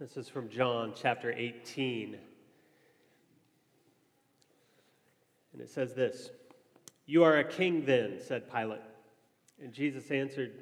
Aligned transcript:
This 0.00 0.16
is 0.16 0.30
from 0.30 0.48
John 0.48 0.94
chapter 0.96 1.30
18. 1.30 2.16
And 5.52 5.60
it 5.60 5.68
says 5.68 5.92
this 5.92 6.30
You 7.04 7.22
are 7.22 7.36
a 7.36 7.44
king 7.44 7.84
then, 7.84 8.18
said 8.18 8.50
Pilate. 8.50 8.80
And 9.62 9.74
Jesus 9.74 10.10
answered, 10.10 10.52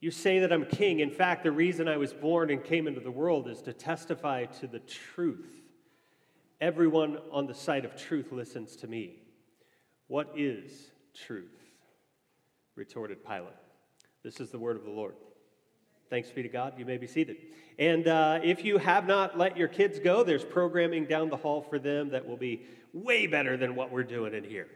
You 0.00 0.10
say 0.10 0.40
that 0.40 0.52
I'm 0.52 0.66
king. 0.66 1.00
In 1.00 1.10
fact, 1.10 1.44
the 1.44 1.50
reason 1.50 1.88
I 1.88 1.96
was 1.96 2.12
born 2.12 2.50
and 2.50 2.62
came 2.62 2.86
into 2.86 3.00
the 3.00 3.10
world 3.10 3.48
is 3.48 3.62
to 3.62 3.72
testify 3.72 4.44
to 4.44 4.66
the 4.66 4.80
truth. 4.80 5.62
Everyone 6.60 7.20
on 7.30 7.46
the 7.46 7.54
side 7.54 7.86
of 7.86 7.96
truth 7.96 8.32
listens 8.32 8.76
to 8.76 8.86
me. 8.86 9.22
What 10.08 10.30
is 10.36 10.90
truth? 11.14 11.48
retorted 12.74 13.24
Pilate. 13.24 13.54
This 14.22 14.40
is 14.40 14.50
the 14.50 14.58
word 14.58 14.76
of 14.76 14.84
the 14.84 14.90
Lord. 14.90 15.14
Thanks 16.12 16.28
be 16.28 16.42
to 16.42 16.48
God. 16.50 16.74
You 16.76 16.84
may 16.84 16.98
be 16.98 17.06
seated. 17.06 17.38
And 17.78 18.06
uh, 18.06 18.40
if 18.44 18.66
you 18.66 18.76
have 18.76 19.06
not 19.06 19.38
let 19.38 19.56
your 19.56 19.66
kids 19.66 19.98
go, 19.98 20.22
there's 20.22 20.44
programming 20.44 21.06
down 21.06 21.30
the 21.30 21.38
hall 21.38 21.62
for 21.62 21.78
them 21.78 22.10
that 22.10 22.28
will 22.28 22.36
be 22.36 22.66
way 22.92 23.26
better 23.26 23.56
than 23.56 23.74
what 23.74 23.90
we're 23.90 24.02
doing 24.02 24.34
in 24.34 24.44
here. 24.44 24.68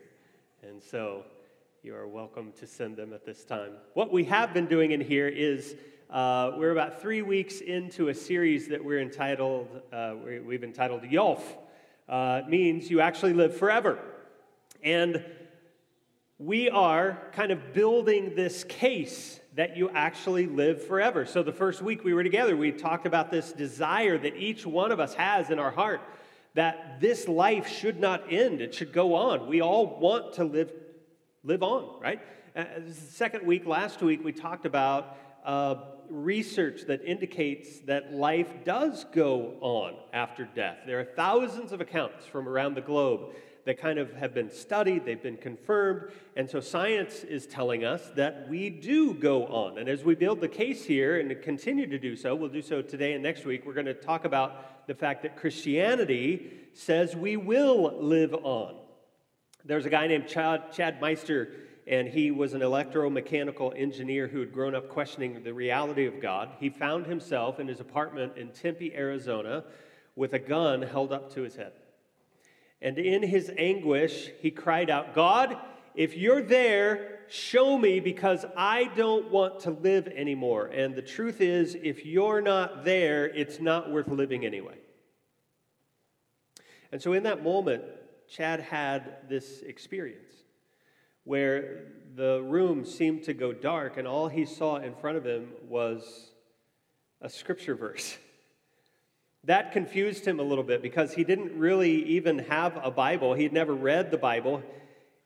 And 0.63 0.83
so 0.83 1.25
you 1.83 1.95
are 1.95 2.09
welcome 2.09 2.53
to 2.59 2.67
send 2.67 2.97
them 2.97 3.13
at 3.13 3.27
this 3.27 3.45
time. 3.45 3.73
What 3.93 4.11
we 4.11 4.25
have 4.25 4.55
been 4.55 4.65
doing 4.65 4.93
in 4.93 5.01
here 5.03 5.29
is 5.29 5.77
uh, 6.09 6.53
we're 6.57 6.71
about 6.71 7.03
three 7.03 7.21
weeks 7.21 7.61
into 7.61 8.09
a 8.09 8.15
series 8.15 8.69
that 8.69 8.83
we're 8.83 9.03
entitled, 9.03 9.69
uh, 9.93 10.15
we've 10.43 10.65
entitled 10.65 11.03
YALF. 11.03 11.43
Uh, 12.09 12.41
it 12.45 12.49
means 12.49 12.91
you 12.91 13.03
actually 13.03 13.35
live 13.35 13.55
forever. 13.55 13.99
And 14.83 15.23
we 16.39 16.71
are 16.71 17.19
kind 17.33 17.51
of 17.53 17.75
building 17.75 18.35
this 18.35 18.65
case 18.65 19.39
that 19.57 19.77
you 19.77 19.91
actually 19.91 20.47
live 20.47 20.87
forever. 20.87 21.25
So, 21.25 21.43
the 21.43 21.53
first 21.53 21.83
week 21.83 22.05
we 22.05 22.15
were 22.15 22.23
together, 22.23 22.57
we 22.57 22.73
talked 22.73 23.07
about 23.07 23.31
this 23.31 23.53
desire 23.53 24.19
that 24.19 24.37
each 24.37 24.65
one 24.67 24.93
of 24.93 25.01
us 25.01 25.15
has 25.15 25.51
in 25.51 25.59
our 25.59 25.71
heart 25.71 26.01
that 26.55 27.01
this 27.01 27.29
life 27.29 27.69
should 27.69 28.01
not 28.01 28.33
end, 28.33 28.61
it 28.63 28.75
should 28.75 28.93
go 28.93 29.15
on. 29.15 29.47
We 29.47 29.61
all 29.61 29.99
want 29.99 30.35
to 30.35 30.45
live, 30.45 30.73
live 31.45 31.63
on, 31.63 32.01
right? 32.01 32.21
Uh, 32.55 32.65
the 32.87 32.95
second 32.95 33.47
week, 33.47 33.67
last 33.67 34.01
week, 34.01 34.25
we 34.25 34.33
talked 34.33 34.65
about 34.65 35.19
uh, 35.45 35.75
research 36.09 36.83
that 36.87 37.05
indicates 37.05 37.81
that 37.81 38.15
life 38.15 38.49
does 38.65 39.05
go 39.13 39.55
on 39.61 39.97
after 40.15 40.49
death. 40.55 40.79
There 40.87 40.99
are 40.99 41.05
thousands 41.05 41.73
of 41.73 41.81
accounts 41.83 42.25
from 42.25 42.49
around 42.49 42.75
the 42.75 42.81
globe 42.81 43.35
that 43.67 43.81
kind 43.81 43.99
of 43.99 44.13
have 44.15 44.33
been 44.33 44.49
studied, 44.49 45.05
they've 45.05 45.23
been 45.23 45.37
confirmed. 45.37 46.13
And 46.37 46.49
so 46.49 46.61
science 46.61 47.25
is 47.25 47.47
telling 47.47 47.85
us 47.85 48.11
that 48.15 48.49
we 48.49 48.71
do 48.71 49.13
go 49.13 49.45
on. 49.47 49.79
And 49.79 49.89
as 49.89 50.05
we 50.05 50.15
build 50.15 50.41
the 50.41 50.49
case 50.49 50.85
here 50.85 51.19
and 51.19 51.43
continue 51.43 51.87
to 51.89 51.99
do 51.99 52.15
so, 52.15 52.35
we'll 52.37 52.49
do 52.49 52.63
so 52.63 52.81
today 52.81 53.15
and 53.15 53.23
next 53.25 53.45
week, 53.45 53.67
we're 53.67 53.75
going 53.75 53.87
to 53.87 53.95
talk 53.95 54.25
about 54.25 54.87
the 54.87 54.95
fact 54.95 55.23
that 55.25 55.37
Christianity 55.37 56.49
says 56.75 57.17
we 57.17 57.37
will 57.37 57.93
live 58.01 58.35
on. 58.35 58.77
There's 59.65 59.85
a 59.85 59.91
guy 59.91 60.07
named 60.07 60.29
Chad, 60.29 60.73
Chad 60.73 61.01
Meister, 61.01 61.49
and 61.89 62.07
he 62.07 62.31
was 62.31 62.55
an 62.55 62.61
electromechanical 62.61 63.73
engineer 63.77 64.29
who 64.29 64.39
had 64.39 64.53
grown 64.53 64.77
up 64.77 64.89
questioning 64.89 65.43
the 65.43 65.53
reality 65.53 66.07
of 66.07 66.21
God. 66.21 66.51
He 66.61 66.71
found 66.71 67.07
himself 67.07 67.59
in 67.59 67.67
his 67.67 67.81
apartment 67.81 68.37
in 68.37 68.51
Tempe, 68.51 68.95
Arizona, 68.95 69.65
with 70.15 70.35
a 70.35 70.39
gun 70.39 70.83
held 70.83 71.13
up 71.13 71.35
to 71.35 71.43
his 71.43 71.57
head. 71.57 71.73
And 72.81 72.99
in 72.99 73.23
his 73.23 73.51
anguish, 73.57 74.31
he 74.41 74.51
cried 74.51 74.91
out, 74.91 75.15
God, 75.15 75.57
if 75.95 76.17
you're 76.17 76.43
there, 76.43 77.21
show 77.29 77.79
me 77.79 78.01
because 78.01 78.45
I 78.57 78.91
don't 78.97 79.31
want 79.31 79.61
to 79.61 79.71
live 79.71 80.09
anymore. 80.09 80.67
And 80.67 80.95
the 80.95 81.03
truth 81.03 81.41
is, 81.41 81.75
if 81.75 82.05
you're 82.05 82.43
not 82.43 82.85
there, 82.85 83.27
it's 83.27 83.61
not 83.61 83.91
worth 83.91 84.09
living 84.09 84.45
anyway. 84.45 84.77
And 86.93 87.01
so 87.01 87.15
in 87.15 87.23
that 87.25 87.43
moment, 87.43 87.83
Chad 88.29 88.61
had 88.61 89.29
this 89.29 89.63
experience 89.63 90.33
where 91.25 91.87
the 92.15 92.43
room 92.43 92.85
seemed 92.85 93.25
to 93.25 93.35
go 93.35 93.53
dark, 93.53 93.97
and 93.97 94.07
all 94.07 94.29
he 94.29 94.45
saw 94.45 94.77
in 94.77 94.95
front 94.95 95.17
of 95.17 95.25
him 95.25 95.49
was 95.69 96.31
a 97.21 97.29
scripture 97.29 97.75
verse. 97.75 98.17
That 99.47 99.71
confused 99.71 100.27
him 100.27 100.41
a 100.41 100.43
little 100.43 100.65
bit 100.65 100.83
because 100.83 101.15
he 101.15 101.23
didn't 101.23 101.57
really 101.57 102.05
even 102.05 102.41
have 102.41 102.79
a 102.83 102.91
Bible. 102.91 103.33
He'd 103.35 103.53
never 103.53 103.73
read 103.73 104.11
the 104.11 104.19
Bible. 104.19 104.61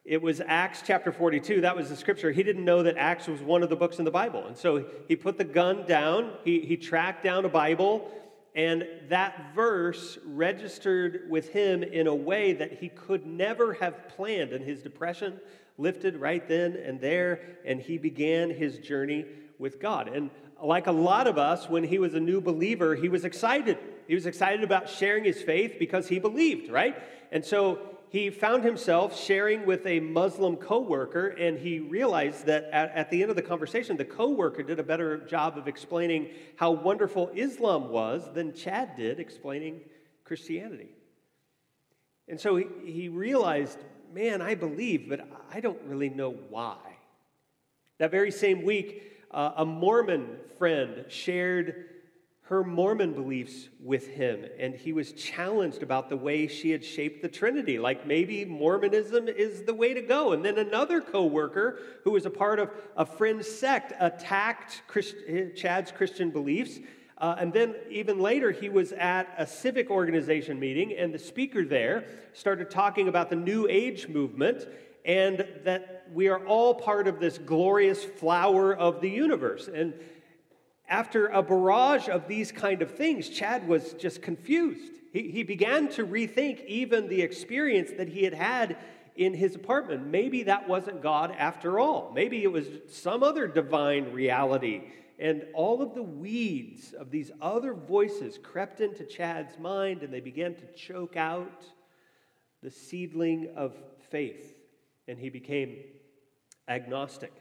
It 0.05 0.21
was 0.21 0.43
Acts 0.47 0.83
chapter 0.87 1.11
42. 1.11 1.63
That 1.63 1.75
was 1.75 1.89
the 1.89 1.97
scripture. 1.97 2.31
He 2.31 2.43
didn't 2.43 2.67
know 2.67 2.83
that 2.83 2.99
Acts 2.99 3.29
was 3.29 3.41
one 3.41 3.63
of 3.63 3.71
the 3.71 3.77
books 3.77 3.99
in 3.99 4.05
the 4.05 4.11
Bible. 4.11 4.47
And 4.47 4.55
so 4.57 4.85
he 5.09 5.17
put 5.17 5.39
the 5.39 5.45
gun 5.45 5.87
down, 5.87 6.35
he, 6.45 6.61
he 6.61 6.77
tracked 6.77 7.25
down 7.25 7.47
a 7.47 7.49
Bible, 7.49 8.11
and 8.55 8.87
that 9.09 9.55
verse 9.55 10.19
registered 10.27 11.23
with 11.31 11.49
him 11.49 11.83
in 11.83 12.07
a 12.07 12.15
way 12.15 12.53
that 12.53 12.75
he 12.75 12.91
could 12.91 13.25
never 13.25 13.73
have 13.75 14.09
planned. 14.11 14.53
And 14.53 14.63
his 14.63 14.83
depression 14.83 15.41
lifted 15.79 16.17
right 16.17 16.47
then 16.47 16.77
and 16.77 17.01
there, 17.01 17.41
and 17.65 17.81
he 17.81 17.97
began 17.97 18.51
his 18.51 18.79
journey 18.81 19.25
with 19.59 19.81
God. 19.81 20.09
And 20.09 20.31
like 20.63 20.87
a 20.87 20.93
lot 20.93 21.27
of 21.27 21.39
us, 21.39 21.69
when 21.69 21.85
he 21.85 21.99
was 21.99 22.15
a 22.15 22.21
new 22.21 22.41
believer, 22.41 22.95
he 22.95 23.09
was 23.09 23.25
excited. 23.25 23.79
He 24.07 24.15
was 24.15 24.27
excited 24.27 24.63
about 24.63 24.89
sharing 24.89 25.25
his 25.25 25.43
faith 25.43 25.77
because 25.79 26.09
he 26.09 26.19
believed, 26.19 26.71
right? 26.71 26.97
And 27.33 27.45
so 27.45 27.79
he 28.11 28.29
found 28.31 28.65
himself 28.65 29.17
sharing 29.17 29.65
with 29.65 29.87
a 29.87 30.01
Muslim 30.01 30.57
coworker, 30.57 31.29
and 31.29 31.59
he 31.59 31.79
realized 31.79 32.47
that 32.47 32.65
at, 32.73 32.93
at, 32.93 33.11
the 33.11 33.23
end 33.23 33.31
of 33.31 33.37
the 33.37 33.43
conversation, 33.43 33.97
the 33.97 34.05
coworker 34.05 34.65
did 34.65 34.81
a 34.81 34.83
better 34.83 35.19
job 35.19 35.57
of 35.57 35.69
explaining 35.69 36.31
how 36.57 36.73
wonderful 36.73 37.31
Islam 37.35 37.89
was 37.89 38.29
than 38.35 38.53
Chad 38.53 38.97
did 38.97 39.21
explaining 39.21 39.83
Christianity. 40.25 40.91
And 42.27 42.41
so 42.41 42.57
he, 42.57 42.67
he 42.85 43.09
realized, 43.09 43.79
man, 44.13 44.43
I 44.43 44.57
believe, 44.57 45.09
but 45.09 45.29
I 45.53 45.61
don't 45.61 45.81
really 45.87 46.09
know 46.09 46.31
why. 46.49 46.79
That 47.99 48.11
very 48.11 48.33
same 48.33 48.65
week, 48.65 49.20
uh, 49.31 49.53
a 49.57 49.65
Mormon 49.65 50.37
friend 50.59 51.05
shared 51.09 51.87
her 52.51 52.65
Mormon 52.65 53.13
beliefs 53.13 53.69
with 53.81 54.09
him, 54.09 54.45
and 54.59 54.75
he 54.75 54.93
was 54.93 55.13
challenged 55.13 55.85
about 55.85 56.09
the 56.09 56.17
way 56.17 56.49
she 56.49 56.73
had 56.73 56.85
shaped 56.85 57.23
the 57.23 57.29
Trinity. 57.29 57.79
Like 57.79 58.09
maybe 58.09 58.45
Mormonism 58.45 59.29
is 59.29 59.63
the 59.63 59.73
way 59.73 59.95
to 59.95 60.03
go. 60.03 60.33
And 60.33 60.45
then 60.45 60.59
another 60.59 61.01
coworker 61.01 61.79
who 62.03 62.11
was 62.11 62.27
a 62.27 62.31
part 62.31 62.59
of 62.59 62.71
a 62.97 63.07
fringe 63.07 63.45
sect 63.45 63.93
attacked 64.01 64.83
Christ- 64.89 65.15
Chad's 65.55 65.93
Christian 65.93 66.31
beliefs. 66.31 66.81
Uh, 67.19 67.37
and 67.39 67.53
then, 67.53 67.77
even 67.89 68.19
later, 68.19 68.51
he 68.51 68.69
was 68.69 68.91
at 68.93 69.33
a 69.39 69.47
civic 69.47 69.89
organization 69.89 70.59
meeting, 70.59 70.93
and 70.97 71.15
the 71.15 71.19
speaker 71.21 71.65
there 71.65 72.05
started 72.33 72.69
talking 72.69 73.07
about 73.07 73.31
the 73.31 73.37
New 73.37 73.69
Age 73.71 74.09
movement 74.09 74.67
and 75.05 75.47
that 75.65 76.00
we 76.13 76.29
are 76.29 76.45
all 76.47 76.75
part 76.75 77.07
of 77.09 77.21
this 77.21 77.39
glorious 77.39 78.05
flower 78.05 78.75
of 78.75 79.01
the 79.01 79.11
universe. 79.11 79.69
And 79.69 79.95
after 80.89 81.29
a 81.29 81.43
barrage 81.43 82.09
of 82.09 82.27
these 82.27 82.51
kind 82.51 82.83
of 82.83 82.91
things, 82.91 83.29
Chad 83.29 83.67
was 83.69 83.93
just 83.95 84.23
confused. 84.23 84.93
He, 85.13 85.31
he 85.31 85.43
began 85.43 85.89
to 85.91 86.07
rethink 86.07 86.65
even 86.67 87.09
the 87.09 87.23
experience 87.23 87.91
that 87.97 88.09
he 88.09 88.25
had 88.25 88.35
had 88.35 88.77
in 89.17 89.35
his 89.35 89.55
apartment. 89.55 90.07
Maybe 90.07 90.45
that 90.45 90.69
wasn't 90.69 91.03
God 91.03 91.35
after 91.37 91.79
all. 91.79 92.13
Maybe 92.15 92.43
it 92.43 92.51
was 92.51 92.67
some 92.89 93.23
other 93.23 93.47
divine 93.47 94.13
reality. 94.13 94.83
And 95.19 95.45
all 95.53 95.83
of 95.83 95.95
the 95.95 96.03
weeds 96.03 96.93
of 96.93 97.11
these 97.11 97.31
other 97.43 97.75
voices 97.75 98.39
crept 98.43 98.81
into 98.81 99.05
Chad's 99.05 99.59
mind 99.59 100.03
and 100.03 100.13
they 100.13 100.21
began 100.21 100.55
to 100.55 100.67
choke 100.73 101.17
out 101.17 101.65
the 102.63 102.71
seedling 102.71 103.51
of 103.57 103.75
faith. 104.11 104.57
And 105.07 105.19
he 105.19 105.29
became 105.29 105.77
agnostic. 106.71 107.33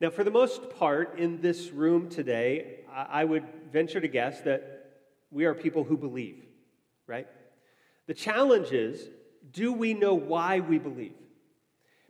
Now, 0.00 0.10
for 0.10 0.24
the 0.24 0.30
most 0.30 0.70
part, 0.70 1.18
in 1.18 1.40
this 1.40 1.70
room 1.70 2.08
today, 2.08 2.84
I 2.90 3.24
would 3.24 3.44
venture 3.72 4.00
to 4.00 4.08
guess 4.08 4.40
that 4.42 4.92
we 5.30 5.44
are 5.44 5.54
people 5.54 5.84
who 5.84 5.96
believe, 5.96 6.44
right? 7.06 7.26
The 8.06 8.14
challenge 8.14 8.72
is 8.72 9.08
do 9.52 9.72
we 9.72 9.92
know 9.92 10.14
why 10.14 10.60
we 10.60 10.78
believe? 10.78 11.14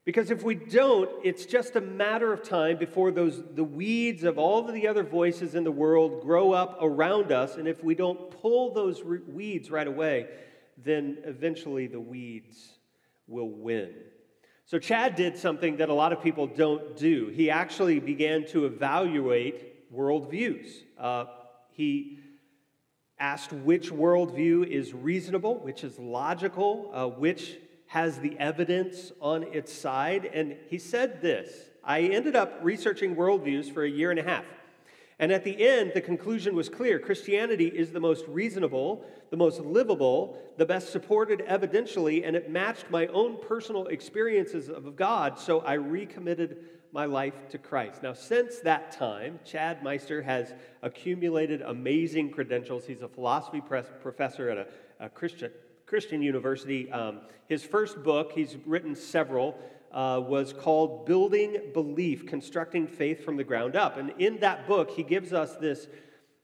Because 0.04 0.30
if 0.30 0.42
we 0.42 0.54
don't, 0.54 1.10
it's 1.24 1.46
just 1.46 1.76
a 1.76 1.80
matter 1.80 2.32
of 2.32 2.42
time 2.42 2.76
before 2.76 3.10
those 3.10 3.42
the 3.54 3.64
weeds 3.64 4.22
of 4.22 4.38
all 4.38 4.68
of 4.68 4.74
the 4.74 4.86
other 4.86 5.02
voices 5.02 5.54
in 5.54 5.64
the 5.64 5.72
world 5.72 6.22
grow 6.22 6.52
up 6.52 6.78
around 6.82 7.32
us, 7.32 7.56
and 7.56 7.66
if 7.66 7.82
we 7.82 7.94
don't 7.94 8.30
pull 8.30 8.72
those 8.74 9.02
weeds 9.02 9.70
right 9.70 9.86
away, 9.86 10.28
then 10.76 11.18
eventually 11.24 11.86
the 11.86 12.00
weeds 12.00 12.78
will 13.26 13.48
win. 13.48 13.94
So, 14.66 14.78
Chad 14.78 15.14
did 15.14 15.36
something 15.36 15.76
that 15.76 15.90
a 15.90 15.94
lot 15.94 16.12
of 16.12 16.22
people 16.22 16.46
don't 16.46 16.96
do. 16.96 17.28
He 17.28 17.50
actually 17.50 18.00
began 18.00 18.46
to 18.46 18.64
evaluate 18.64 19.92
worldviews. 19.94 20.68
Uh, 20.98 21.26
he 21.70 22.18
asked 23.18 23.52
which 23.52 23.92
worldview 23.92 24.66
is 24.66 24.94
reasonable, 24.94 25.58
which 25.58 25.84
is 25.84 25.98
logical, 25.98 26.90
uh, 26.94 27.06
which 27.06 27.58
has 27.86 28.18
the 28.18 28.38
evidence 28.38 29.12
on 29.20 29.42
its 29.52 29.72
side. 29.72 30.30
And 30.32 30.56
he 30.68 30.78
said 30.78 31.20
this 31.20 31.50
I 31.84 32.00
ended 32.00 32.34
up 32.34 32.58
researching 32.62 33.14
worldviews 33.14 33.72
for 33.72 33.84
a 33.84 33.90
year 33.90 34.10
and 34.10 34.18
a 34.18 34.24
half. 34.24 34.44
And 35.18 35.30
at 35.30 35.44
the 35.44 35.64
end, 35.64 35.92
the 35.94 36.00
conclusion 36.00 36.56
was 36.56 36.68
clear 36.68 36.98
Christianity 36.98 37.68
is 37.68 37.92
the 37.92 38.00
most 38.00 38.24
reasonable, 38.26 39.04
the 39.30 39.36
most 39.36 39.60
livable, 39.60 40.38
the 40.56 40.66
best 40.66 40.90
supported 40.90 41.40
evidentially, 41.46 42.26
and 42.26 42.34
it 42.34 42.50
matched 42.50 42.90
my 42.90 43.06
own 43.08 43.38
personal 43.40 43.86
experiences 43.86 44.68
of 44.68 44.96
God, 44.96 45.38
so 45.38 45.60
I 45.60 45.74
recommitted 45.74 46.56
my 46.92 47.06
life 47.06 47.34
to 47.50 47.58
Christ. 47.58 48.02
Now, 48.02 48.12
since 48.12 48.60
that 48.60 48.92
time, 48.92 49.40
Chad 49.44 49.82
Meister 49.82 50.22
has 50.22 50.54
accumulated 50.82 51.62
amazing 51.62 52.30
credentials. 52.30 52.86
He's 52.86 53.02
a 53.02 53.08
philosophy 53.08 53.60
professor 53.60 54.48
at 54.48 54.58
a, 54.58 54.66
a 55.00 55.08
Christian, 55.08 55.50
Christian 55.86 56.22
university. 56.22 56.90
Um, 56.92 57.20
his 57.48 57.64
first 57.64 58.02
book, 58.04 58.32
he's 58.32 58.56
written 58.64 58.94
several, 58.94 59.58
uh, 59.94 60.20
was 60.20 60.52
called 60.52 61.06
Building 61.06 61.70
Belief 61.72 62.26
Constructing 62.26 62.88
Faith 62.88 63.24
from 63.24 63.36
the 63.36 63.44
Ground 63.44 63.76
Up. 63.76 63.96
And 63.96 64.12
in 64.18 64.38
that 64.40 64.66
book, 64.66 64.90
he 64.90 65.04
gives 65.04 65.32
us 65.32 65.54
this, 65.56 65.86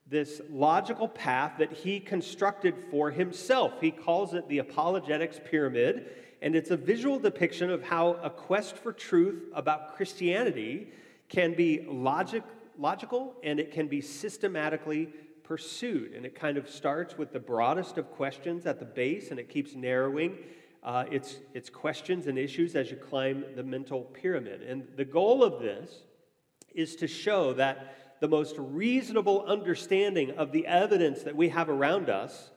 this 0.06 0.40
logical 0.48 1.08
path 1.08 1.54
that 1.58 1.72
he 1.72 1.98
constructed 1.98 2.76
for 2.92 3.10
himself. 3.10 3.72
He 3.80 3.90
calls 3.90 4.34
it 4.34 4.48
the 4.48 4.58
Apologetics 4.58 5.40
Pyramid, 5.44 6.06
and 6.40 6.54
it's 6.54 6.70
a 6.70 6.76
visual 6.76 7.18
depiction 7.18 7.70
of 7.70 7.82
how 7.82 8.12
a 8.22 8.30
quest 8.30 8.76
for 8.76 8.92
truth 8.92 9.42
about 9.52 9.96
Christianity 9.96 10.92
can 11.28 11.52
be 11.54 11.84
logic, 11.88 12.44
logical 12.78 13.34
and 13.42 13.58
it 13.58 13.72
can 13.72 13.88
be 13.88 14.00
systematically 14.00 15.06
pursued. 15.42 16.12
And 16.12 16.24
it 16.24 16.36
kind 16.36 16.56
of 16.56 16.70
starts 16.70 17.18
with 17.18 17.32
the 17.32 17.40
broadest 17.40 17.98
of 17.98 18.12
questions 18.12 18.64
at 18.64 18.78
the 18.78 18.84
base 18.84 19.32
and 19.32 19.40
it 19.40 19.48
keeps 19.48 19.74
narrowing 19.74 20.38
uh, 20.82 21.04
its, 21.10 21.36
its 21.54 21.68
questions 21.68 22.26
and 22.26 22.38
issues 22.38 22.74
as 22.74 22.90
you 22.90 22.96
climb 22.96 23.44
the 23.54 23.62
mental 23.62 24.02
pyramid. 24.02 24.62
And 24.62 24.86
the 24.96 25.04
goal 25.04 25.44
of 25.44 25.60
this 25.60 25.90
is 26.74 26.96
to 26.96 27.06
show 27.06 27.52
that 27.54 28.18
the 28.20 28.28
most 28.28 28.54
reasonable 28.58 29.44
understanding 29.46 30.32
of 30.32 30.52
the 30.52 30.66
evidence 30.66 31.22
that 31.22 31.36
we 31.36 31.48
have 31.48 31.68
around 31.68 32.08
us 32.08 32.50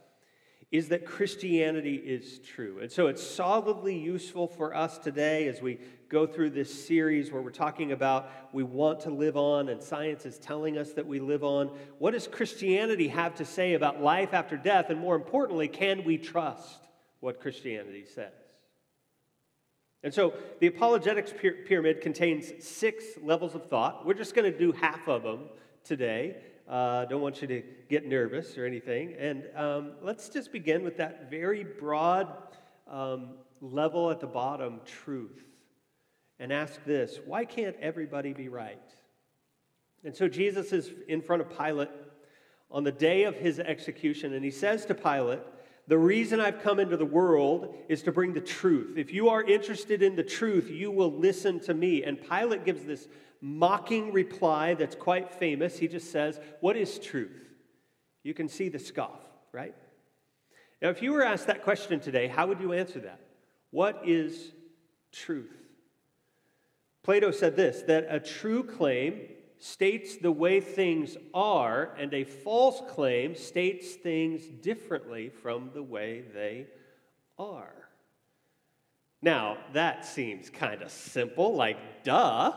is 0.72 0.90
that 0.90 1.06
Christianity 1.06 1.96
is 1.96 2.40
true. 2.40 2.80
And 2.82 2.92
so 2.92 3.08
it's 3.08 3.22
solidly 3.22 3.98
useful 3.98 4.48
for 4.48 4.76
us 4.76 4.98
today 4.98 5.48
as 5.48 5.62
we 5.62 5.78
go 6.10 6.26
through 6.26 6.50
this 6.50 6.88
series 6.88 7.32
where 7.32 7.42
we're 7.42 7.52
talking 7.52 7.92
about 7.92 8.30
we 8.54 8.64
want 8.64 9.00
to 9.02 9.10
live 9.10 9.38
on 9.38 9.70
and 9.70 9.82
science 9.82 10.26
is 10.26 10.40
telling 10.40 10.78
us 10.78 10.94
that 10.94 11.06
we 11.06 11.20
live 11.20 11.44
on. 11.44 11.68
What 12.00 12.12
does 12.12 12.28
Christianity 12.28 13.08
have 13.10 13.36
to 13.36 13.46
say 13.46 13.76
about 13.76 14.02
life 14.02 14.34
after 14.34 14.58
death? 14.58 14.90
And 14.90 15.00
more 15.00 15.16
importantly, 15.16 15.68
can 15.68 16.04
we 16.04 16.18
trust? 16.18 16.83
What 17.24 17.40
Christianity 17.40 18.04
says. 18.06 18.34
And 20.04 20.14
so 20.14 20.34
the 20.60 20.68
apologetics 20.68 21.34
pyramid 21.66 22.02
contains 22.02 22.52
six 22.60 23.06
levels 23.24 23.56
of 23.56 23.70
thought. 23.70 24.06
We're 24.06 24.14
just 24.14 24.36
going 24.36 24.52
to 24.52 24.58
do 24.58 24.74
half 24.74 25.08
of 25.08 25.24
them 25.24 25.46
today. 25.86 26.36
Uh, 26.68 27.06
don't 27.06 27.22
want 27.22 27.42
you 27.42 27.48
to 27.48 27.64
get 27.90 28.06
nervous 28.06 28.58
or 28.58 28.66
anything. 28.66 29.16
And 29.18 29.46
um, 29.56 29.92
let's 30.02 30.28
just 30.28 30.52
begin 30.52 30.84
with 30.84 30.98
that 30.98 31.32
very 31.32 31.64
broad 31.64 32.28
um, 32.90 33.36
level 33.62 34.12
at 34.12 34.20
the 34.20 34.28
bottom 34.28 34.82
truth 34.86 35.46
and 36.40 36.52
ask 36.52 36.84
this 36.84 37.20
why 37.26 37.46
can't 37.46 37.78
everybody 37.80 38.34
be 38.34 38.50
right? 38.50 38.94
And 40.04 40.14
so 40.14 40.28
Jesus 40.28 40.74
is 40.74 40.92
in 41.08 41.22
front 41.22 41.42
of 41.42 41.58
Pilate 41.58 41.90
on 42.70 42.84
the 42.84 42.92
day 42.92 43.24
of 43.24 43.36
his 43.36 43.60
execution, 43.60 44.34
and 44.34 44.44
he 44.44 44.52
says 44.52 44.86
to 44.88 44.94
Pilate, 44.94 45.40
the 45.88 45.98
reason 45.98 46.40
I've 46.40 46.62
come 46.62 46.80
into 46.80 46.96
the 46.96 47.06
world 47.06 47.76
is 47.90 48.04
to 48.04 48.12
bring 48.12 48.34
the 48.34 48.42
truth. 48.42 48.98
If 48.98 49.12
you 49.12 49.30
are 49.30 49.44
interested 49.44 50.02
in 50.02 50.16
the 50.16 50.24
truth, 50.24 50.70
you 50.70 50.92
will 50.92 51.12
listen 51.12 51.60
to 51.62 51.74
me. 51.74 52.04
And 52.04 52.18
Pilate 52.22 52.64
gives 52.64 52.84
this 52.84 53.08
mocking 53.42 54.14
reply 54.14 54.76
that's 54.76 54.96
quite 54.96 55.30
famous. 55.30 55.78
He 55.78 55.90
just 55.90 56.12
says, 56.12 56.40
What 56.62 56.78
is 56.78 57.00
truth? 57.00 57.50
You 58.24 58.34
can 58.34 58.48
see 58.48 58.70
the 58.70 58.80
scoff, 58.80 59.20
right? 59.52 59.76
Now, 60.82 60.90
if 60.90 61.02
you 61.02 61.12
were 61.12 61.24
asked 61.24 61.48
that 61.48 61.64
question 61.64 62.00
today, 62.00 62.28
how 62.28 62.48
would 62.48 62.62
you 62.62 62.72
answer 62.72 63.00
that? 63.02 63.20
What 63.72 64.02
is 64.06 64.52
truth? 65.12 65.52
Plato 67.04 67.32
said 67.32 67.58
this 67.58 67.82
that 67.84 68.08
a 68.10 68.20
true 68.20 68.64
claim 68.64 69.20
states 69.64 70.18
the 70.18 70.30
way 70.30 70.60
things 70.60 71.16
are, 71.34 71.96
and 71.98 72.14
a 72.14 72.26
false 72.26 72.82
claim 72.90 73.34
states 73.34 73.94
things 73.94 74.46
differently 74.62 75.30
from 75.30 75.70
the 75.74 75.82
way 75.82 76.22
they 76.34 76.68
are. 77.40 77.74
Now, 79.22 79.58
that 79.72 80.06
seems 80.06 80.50
kind 80.50 80.82
of 80.82 80.92
simple, 80.92 81.56
like 81.56 82.04
duh, 82.04 82.52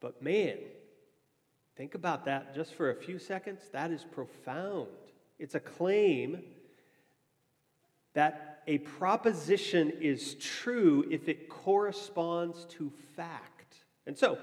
but 0.00 0.22
man, 0.22 0.56
think 1.76 1.94
about 1.94 2.24
that 2.24 2.54
just 2.54 2.72
for 2.72 2.88
a 2.88 2.94
few 2.94 3.18
seconds. 3.18 3.60
That 3.72 3.90
is 3.90 4.06
profound. 4.10 4.88
It's 5.38 5.54
a 5.54 5.60
claim 5.60 6.44
that 8.14 8.62
a 8.66 8.78
proposition 8.78 9.92
is 10.00 10.36
true 10.36 11.04
if 11.10 11.28
it 11.28 11.50
corresponds 11.50 12.64
to 12.70 12.90
fact. 13.16 13.84
And 14.06 14.16
so, 14.16 14.38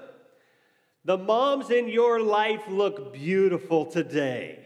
the 1.04 1.16
moms 1.16 1.70
in 1.70 1.88
your 1.88 2.20
life 2.20 2.62
look 2.68 3.12
beautiful 3.12 3.86
today. 3.86 4.58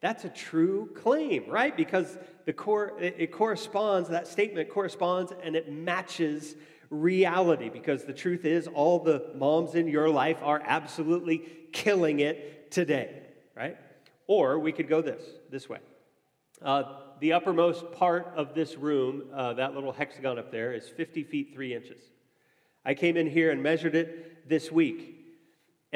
That's 0.00 0.24
a 0.24 0.28
true 0.28 0.90
claim, 0.94 1.48
right? 1.48 1.76
Because 1.76 2.18
the 2.44 2.52
core, 2.52 2.92
it 3.00 3.32
corresponds, 3.32 4.08
that 4.10 4.26
statement 4.26 4.68
corresponds 4.68 5.32
and 5.42 5.56
it 5.56 5.70
matches 5.72 6.54
reality. 6.90 7.68
Because 7.68 8.04
the 8.04 8.12
truth 8.12 8.44
is, 8.44 8.66
all 8.66 8.98
the 8.98 9.30
moms 9.34 9.74
in 9.74 9.88
your 9.88 10.08
life 10.08 10.38
are 10.42 10.62
absolutely 10.64 11.38
killing 11.72 12.20
it 12.20 12.70
today, 12.70 13.22
right? 13.56 13.76
Or 14.26 14.58
we 14.58 14.72
could 14.72 14.88
go 14.88 15.00
this, 15.00 15.22
this 15.50 15.68
way. 15.68 15.78
Uh, 16.62 16.84
the 17.20 17.32
uppermost 17.32 17.90
part 17.92 18.32
of 18.36 18.54
this 18.54 18.76
room, 18.76 19.24
uh, 19.32 19.54
that 19.54 19.74
little 19.74 19.92
hexagon 19.92 20.38
up 20.38 20.50
there, 20.50 20.74
is 20.74 20.88
50 20.88 21.24
feet 21.24 21.52
3 21.54 21.74
inches. 21.74 22.02
I 22.84 22.94
came 22.94 23.16
in 23.16 23.28
here 23.28 23.50
and 23.50 23.62
measured 23.62 23.94
it 23.94 24.48
this 24.48 24.70
week. 24.70 25.15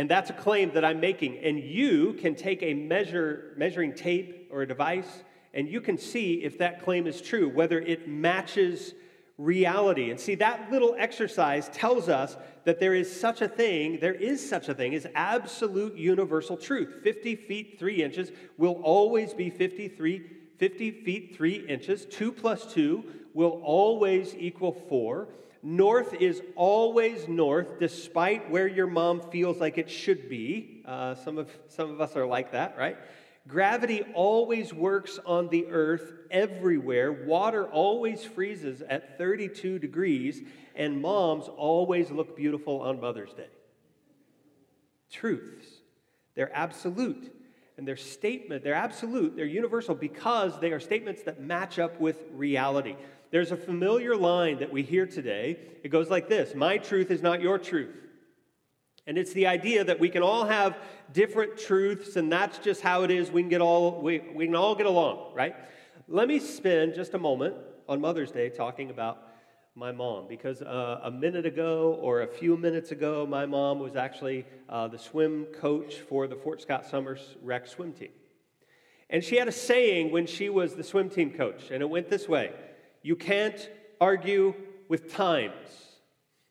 And 0.00 0.08
that's 0.08 0.30
a 0.30 0.32
claim 0.32 0.70
that 0.72 0.82
I'm 0.82 0.98
making. 0.98 1.40
And 1.40 1.58
you 1.58 2.14
can 2.14 2.34
take 2.34 2.62
a 2.62 2.72
measure, 2.72 3.52
measuring 3.58 3.92
tape 3.92 4.48
or 4.50 4.62
a 4.62 4.66
device, 4.66 5.24
and 5.52 5.68
you 5.68 5.82
can 5.82 5.98
see 5.98 6.42
if 6.42 6.56
that 6.56 6.82
claim 6.82 7.06
is 7.06 7.20
true, 7.20 7.50
whether 7.50 7.78
it 7.78 8.08
matches 8.08 8.94
reality. 9.36 10.10
And 10.10 10.18
see, 10.18 10.36
that 10.36 10.72
little 10.72 10.96
exercise 10.98 11.68
tells 11.68 12.08
us 12.08 12.38
that 12.64 12.80
there 12.80 12.94
is 12.94 13.14
such 13.14 13.42
a 13.42 13.48
thing, 13.48 13.98
there 14.00 14.14
is 14.14 14.48
such 14.48 14.70
a 14.70 14.74
thing 14.74 14.94
as 14.94 15.06
absolute 15.14 15.96
universal 15.96 16.56
truth. 16.56 17.02
50 17.02 17.36
feet 17.36 17.76
3 17.78 18.02
inches 18.02 18.32
will 18.56 18.80
always 18.82 19.34
be 19.34 19.50
53, 19.50 20.24
50 20.56 20.90
feet 21.02 21.36
3 21.36 21.54
inches. 21.68 22.06
2 22.06 22.32
plus 22.32 22.72
2 22.72 23.04
will 23.34 23.60
always 23.62 24.34
equal 24.34 24.72
4. 24.72 25.28
North 25.62 26.14
is 26.14 26.42
always 26.56 27.28
north, 27.28 27.78
despite 27.78 28.50
where 28.50 28.66
your 28.66 28.86
mom 28.86 29.20
feels 29.30 29.58
like 29.58 29.76
it 29.76 29.90
should 29.90 30.28
be. 30.28 30.82
Uh, 30.86 31.14
some, 31.14 31.36
of, 31.36 31.50
some 31.68 31.90
of 31.90 32.00
us 32.00 32.16
are 32.16 32.26
like 32.26 32.52
that, 32.52 32.78
right? 32.78 32.96
Gravity 33.46 34.02
always 34.14 34.72
works 34.72 35.18
on 35.26 35.48
the 35.48 35.66
earth 35.66 36.12
everywhere. 36.30 37.12
Water 37.12 37.66
always 37.66 38.24
freezes 38.24 38.80
at 38.82 39.18
32 39.18 39.78
degrees, 39.78 40.40
and 40.74 41.00
moms 41.00 41.48
always 41.48 42.10
look 42.10 42.36
beautiful 42.36 42.80
on 42.80 43.00
Mother's 43.00 43.32
Day. 43.34 43.48
Truths. 45.10 45.66
They're 46.34 46.54
absolute. 46.54 47.34
And 47.76 47.88
their 47.88 47.96
statement, 47.96 48.62
they're 48.62 48.74
absolute, 48.74 49.36
they're 49.36 49.46
universal 49.46 49.94
because 49.94 50.60
they 50.60 50.72
are 50.72 50.80
statements 50.80 51.22
that 51.22 51.40
match 51.40 51.78
up 51.78 51.98
with 51.98 52.18
reality. 52.34 52.94
There's 53.30 53.52
a 53.52 53.56
familiar 53.56 54.16
line 54.16 54.58
that 54.58 54.72
we 54.72 54.82
hear 54.82 55.06
today. 55.06 55.58
It 55.84 55.88
goes 55.90 56.10
like 56.10 56.28
this 56.28 56.54
My 56.54 56.78
truth 56.78 57.10
is 57.10 57.22
not 57.22 57.40
your 57.40 57.58
truth. 57.58 57.96
And 59.06 59.16
it's 59.16 59.32
the 59.32 59.46
idea 59.46 59.82
that 59.84 59.98
we 59.98 60.08
can 60.08 60.22
all 60.22 60.44
have 60.44 60.76
different 61.12 61.56
truths, 61.56 62.16
and 62.16 62.30
that's 62.30 62.58
just 62.58 62.80
how 62.80 63.02
it 63.02 63.10
is. 63.10 63.30
We 63.30 63.42
can, 63.42 63.48
get 63.48 63.60
all, 63.60 64.00
we, 64.00 64.20
we 64.34 64.46
can 64.46 64.54
all 64.54 64.74
get 64.74 64.86
along, 64.86 65.34
right? 65.34 65.56
Let 66.06 66.28
me 66.28 66.38
spend 66.38 66.94
just 66.94 67.14
a 67.14 67.18
moment 67.18 67.56
on 67.88 68.00
Mother's 68.00 68.30
Day 68.30 68.50
talking 68.50 68.90
about 68.90 69.18
my 69.74 69.90
mom 69.90 70.26
because 70.28 70.60
uh, 70.62 71.00
a 71.02 71.10
minute 71.10 71.46
ago 71.46 71.98
or 72.02 72.22
a 72.22 72.26
few 72.26 72.56
minutes 72.56 72.92
ago, 72.92 73.26
my 73.26 73.46
mom 73.46 73.78
was 73.78 73.96
actually 73.96 74.44
uh, 74.68 74.86
the 74.88 74.98
swim 74.98 75.46
coach 75.46 75.96
for 75.96 76.26
the 76.26 76.36
Fort 76.36 76.60
Scott 76.60 76.86
Summers 76.86 77.36
rec 77.42 77.66
swim 77.66 77.92
team. 77.92 78.10
And 79.08 79.24
she 79.24 79.36
had 79.36 79.48
a 79.48 79.52
saying 79.52 80.12
when 80.12 80.26
she 80.26 80.50
was 80.50 80.74
the 80.74 80.84
swim 80.84 81.08
team 81.08 81.32
coach, 81.32 81.70
and 81.70 81.82
it 81.82 81.88
went 81.88 82.10
this 82.10 82.28
way 82.28 82.52
you 83.02 83.16
can't 83.16 83.70
argue 84.00 84.54
with 84.88 85.12
times. 85.12 85.54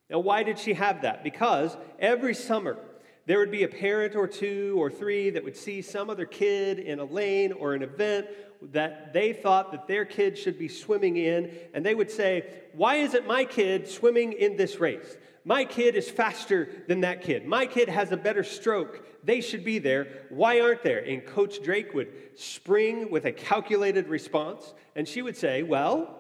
Now, 0.10 0.20
why 0.20 0.44
did 0.44 0.58
she 0.58 0.74
have 0.74 1.04
that? 1.04 1.24
Because 1.24 1.78
every 2.00 2.34
summer 2.34 2.78
there 3.26 3.38
would 3.38 3.52
be 3.52 3.64
a 3.64 3.68
parent 3.68 4.16
or 4.16 4.28
two 4.28 4.76
or 4.78 4.90
three 4.90 5.30
that 5.30 5.44
would 5.44 5.56
see 5.56 5.84
some 5.84 6.10
other 6.10 6.26
kid 6.26 6.80
in 6.80 7.00
a 7.00 7.06
lane 7.06 7.52
or 7.52 7.76
an 7.76 7.84
event 7.84 8.28
that 8.72 9.14
they 9.14 9.34
thought 9.34 9.72
that 9.72 9.88
their 9.88 10.04
kid 10.04 10.38
should 10.38 10.58
be 10.58 10.68
swimming 10.68 11.16
in, 11.16 11.52
and 11.74 11.86
they 11.86 11.96
would 11.96 12.10
say, 12.10 12.46
Why 12.74 12.96
isn't 12.96 13.28
my 13.28 13.46
kid 13.46 13.88
swimming 13.88 14.34
in 14.34 14.58
this 14.58 14.80
race? 14.80 15.16
My 15.46 15.64
kid 15.64 15.96
is 15.96 16.10
faster 16.10 16.70
than 16.88 17.02
that 17.02 17.22
kid. 17.22 17.46
My 17.46 17.66
kid 17.66 17.88
has 17.88 18.12
a 18.12 18.18
better 18.18 18.44
stroke. 18.44 19.06
They 19.24 19.42
should 19.42 19.64
be 19.64 19.80
there. 19.80 20.26
Why 20.30 20.60
aren't 20.60 20.84
there? 20.84 21.00
And 21.00 21.26
Coach 21.26 21.64
Drake 21.64 21.94
would 21.94 22.12
spring 22.36 23.10
with 23.10 23.26
a 23.26 23.32
calculated 23.32 24.08
response, 24.08 24.74
and 24.96 25.08
she 25.08 25.22
would 25.22 25.38
say, 25.38 25.64
Well, 25.64 26.19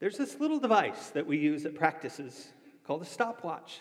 there's 0.00 0.16
this 0.16 0.40
little 0.40 0.58
device 0.58 1.10
that 1.10 1.26
we 1.26 1.38
use 1.38 1.66
at 1.66 1.74
practices 1.74 2.48
called 2.86 3.02
a 3.02 3.06
stopwatch. 3.06 3.80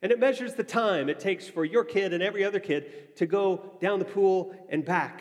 And 0.00 0.12
it 0.12 0.20
measures 0.20 0.54
the 0.54 0.64
time 0.64 1.08
it 1.08 1.18
takes 1.18 1.48
for 1.48 1.64
your 1.64 1.84
kid 1.84 2.12
and 2.12 2.22
every 2.22 2.44
other 2.44 2.60
kid 2.60 3.16
to 3.16 3.26
go 3.26 3.72
down 3.80 3.98
the 3.98 4.04
pool 4.04 4.54
and 4.68 4.84
back. 4.84 5.20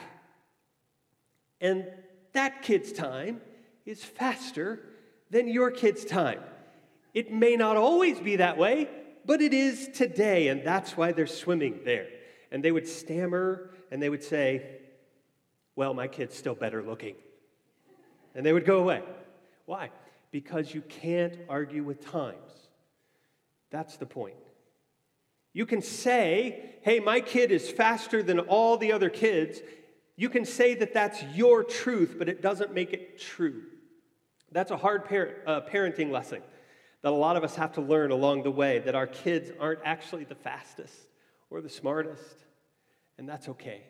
And 1.60 1.88
that 2.34 2.62
kid's 2.62 2.92
time 2.92 3.42
is 3.86 4.04
faster 4.04 4.80
than 5.32 5.48
your 5.48 5.72
kid's 5.72 6.06
time. 6.06 6.40
It 7.14 7.32
may 7.32 7.56
not 7.56 7.78
always 7.78 8.20
be 8.20 8.36
that 8.36 8.58
way, 8.58 8.90
but 9.26 9.42
it 9.42 9.54
is 9.54 9.90
today, 9.94 10.50
and 10.50 10.64
that's 10.64 10.96
why 10.96 11.14
they're 11.14 11.26
swimming 11.26 11.80
there. 11.84 12.08
And 12.52 12.64
they 12.64 12.72
would 12.72 12.88
stammer 12.88 13.72
and 13.90 14.02
they 14.02 14.10
would 14.10 14.24
say, 14.24 14.62
Well, 15.76 15.94
my 15.94 16.08
kid's 16.08 16.36
still 16.36 16.56
better 16.56 16.84
looking. 16.84 17.16
And 18.36 18.46
they 18.46 18.54
would 18.54 18.66
go 18.66 18.80
away. 18.80 19.02
Why? 19.66 19.92
Because 20.32 20.74
you 20.74 20.82
can't 20.82 21.38
argue 21.50 21.84
with 21.84 22.06
times. 22.06 22.70
That's 23.72 23.98
the 23.98 24.06
point. 24.06 24.36
You 25.54 25.66
can 25.66 25.82
say, 25.82 26.76
Hey, 26.82 27.00
my 27.00 27.22
kid 27.22 27.52
is 27.52 27.70
faster 27.70 28.22
than 28.22 28.40
all 28.40 28.78
the 28.78 28.92
other 28.92 29.10
kids. 29.10 29.60
You 30.16 30.30
can 30.30 30.46
say 30.46 30.76
that 30.76 30.94
that's 30.94 31.22
your 31.34 31.64
truth, 31.64 32.16
but 32.18 32.30
it 32.30 32.42
doesn't 32.42 32.74
make 32.74 32.94
it 32.94 33.20
true. 33.20 33.64
That's 34.52 34.72
a 34.72 34.78
hard 34.78 35.06
par- 35.06 35.36
uh, 35.46 35.62
parenting 35.62 36.12
lesson 36.12 36.42
that 37.02 37.12
a 37.12 37.16
lot 37.16 37.36
of 37.36 37.44
us 37.44 37.56
have 37.56 37.74
to 37.74 37.82
learn 37.82 38.12
along 38.12 38.44
the 38.44 38.52
way 38.52 38.80
that 38.80 38.96
our 38.96 39.08
kids 39.08 39.52
aren't 39.60 39.80
actually 39.84 40.24
the 40.24 40.36
fastest 40.36 40.96
or 41.50 41.62
the 41.62 41.70
smartest, 41.70 42.46
and 43.18 43.28
that's 43.28 43.50
okay. 43.50 43.84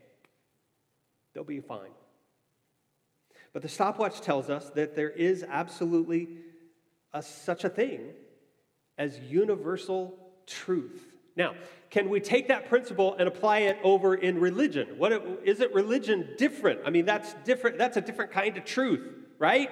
They'll 1.34 1.44
be 1.44 1.60
fine. 1.60 1.92
But 3.56 3.62
the 3.62 3.70
stopwatch 3.70 4.20
tells 4.20 4.50
us 4.50 4.70
that 4.72 4.98
there 4.98 5.10
is 5.10 5.46
absolutely 5.48 6.28
a, 7.14 7.24
such 7.24 7.64
a 7.64 7.70
thing 7.70 8.10
as 8.98 9.18
universal 9.18 10.20
truth. 10.46 11.02
Now, 11.38 11.56
can 11.90 12.10
we 12.10 12.20
take 12.20 12.50
that 12.50 12.68
principle 12.68 13.16
and 13.18 13.30
apply 13.30 13.60
it 13.60 13.78
over 13.82 14.14
in 14.14 14.42
religion? 14.42 14.96
What 14.98 15.14
is 15.46 15.62
it 15.62 15.74
religion 15.74 16.36
different? 16.38 16.82
I 16.86 16.90
mean, 16.90 17.06
that's 17.06 17.34
different. 17.46 17.78
That's 17.78 17.96
a 17.96 18.02
different 18.02 18.34
kind 18.34 18.58
of 18.58 18.66
truth, 18.66 19.08
right? 19.40 19.70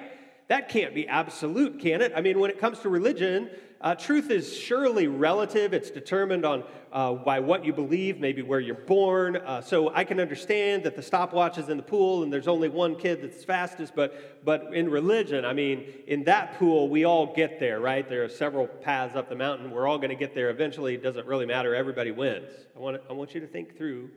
that 0.48 0.68
can't 0.68 0.94
be 0.94 1.08
absolute, 1.08 1.80
can 1.80 2.02
it? 2.02 2.12
I 2.14 2.20
mean, 2.20 2.38
when 2.38 2.50
it 2.50 2.58
comes 2.58 2.80
to 2.80 2.88
religion, 2.88 3.50
uh, 3.80 3.94
truth 3.94 4.30
is 4.30 4.56
surely 4.56 5.08
relative. 5.08 5.74
It's 5.74 5.90
determined 5.90 6.44
on 6.44 6.64
uh, 6.92 7.12
by 7.12 7.40
what 7.40 7.64
you 7.64 7.72
believe, 7.72 8.20
maybe 8.20 8.40
where 8.40 8.60
you're 8.60 8.74
born. 8.74 9.36
Uh, 9.36 9.60
so 9.60 9.92
I 9.94 10.04
can 10.04 10.20
understand 10.20 10.84
that 10.84 10.96
the 10.96 11.02
stopwatch 11.02 11.58
is 11.58 11.68
in 11.68 11.76
the 11.76 11.82
pool 11.82 12.22
and 12.22 12.32
there's 12.32 12.48
only 12.48 12.68
one 12.68 12.96
kid 12.96 13.20
that's 13.20 13.44
fastest. 13.44 13.94
But 13.94 14.44
but 14.44 14.72
in 14.72 14.88
religion, 14.88 15.44
I 15.44 15.52
mean, 15.52 15.84
in 16.06 16.24
that 16.24 16.58
pool, 16.58 16.88
we 16.88 17.04
all 17.04 17.34
get 17.34 17.58
there, 17.58 17.80
right? 17.80 18.08
There 18.08 18.24
are 18.24 18.28
several 18.28 18.66
paths 18.66 19.16
up 19.16 19.28
the 19.28 19.34
mountain. 19.34 19.70
We're 19.70 19.88
all 19.88 19.98
going 19.98 20.10
to 20.10 20.16
get 20.16 20.34
there 20.34 20.50
eventually. 20.50 20.94
It 20.94 21.02
doesn't 21.02 21.26
really 21.26 21.46
matter. 21.46 21.74
Everybody 21.74 22.12
wins. 22.12 22.50
I 22.76 22.78
want 22.78 23.02
I 23.10 23.12
want 23.12 23.34
you 23.34 23.40
to 23.40 23.46
think 23.46 23.76
through 23.76 24.10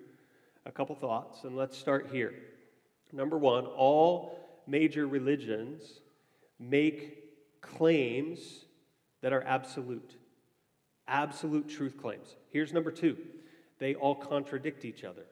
a 0.66 0.72
couple 0.72 0.96
thoughts, 0.96 1.44
and 1.44 1.56
let's 1.56 1.78
start 1.78 2.10
here. 2.12 2.34
Number 3.12 3.38
one, 3.38 3.66
all 3.66 4.38
major 4.68 5.08
religions 5.08 6.02
make 6.60 7.24
claims 7.62 8.66
that 9.28 9.34
are 9.34 9.44
absolute, 9.44 10.16
absolute 11.06 11.68
truth 11.68 11.98
claims. 11.98 12.38
Here's 12.50 12.72
number 12.72 12.92
two 12.92 13.18
they 13.78 13.94
all 13.94 14.16
contradict 14.16 14.86
each 14.86 15.04
other. 15.04 15.26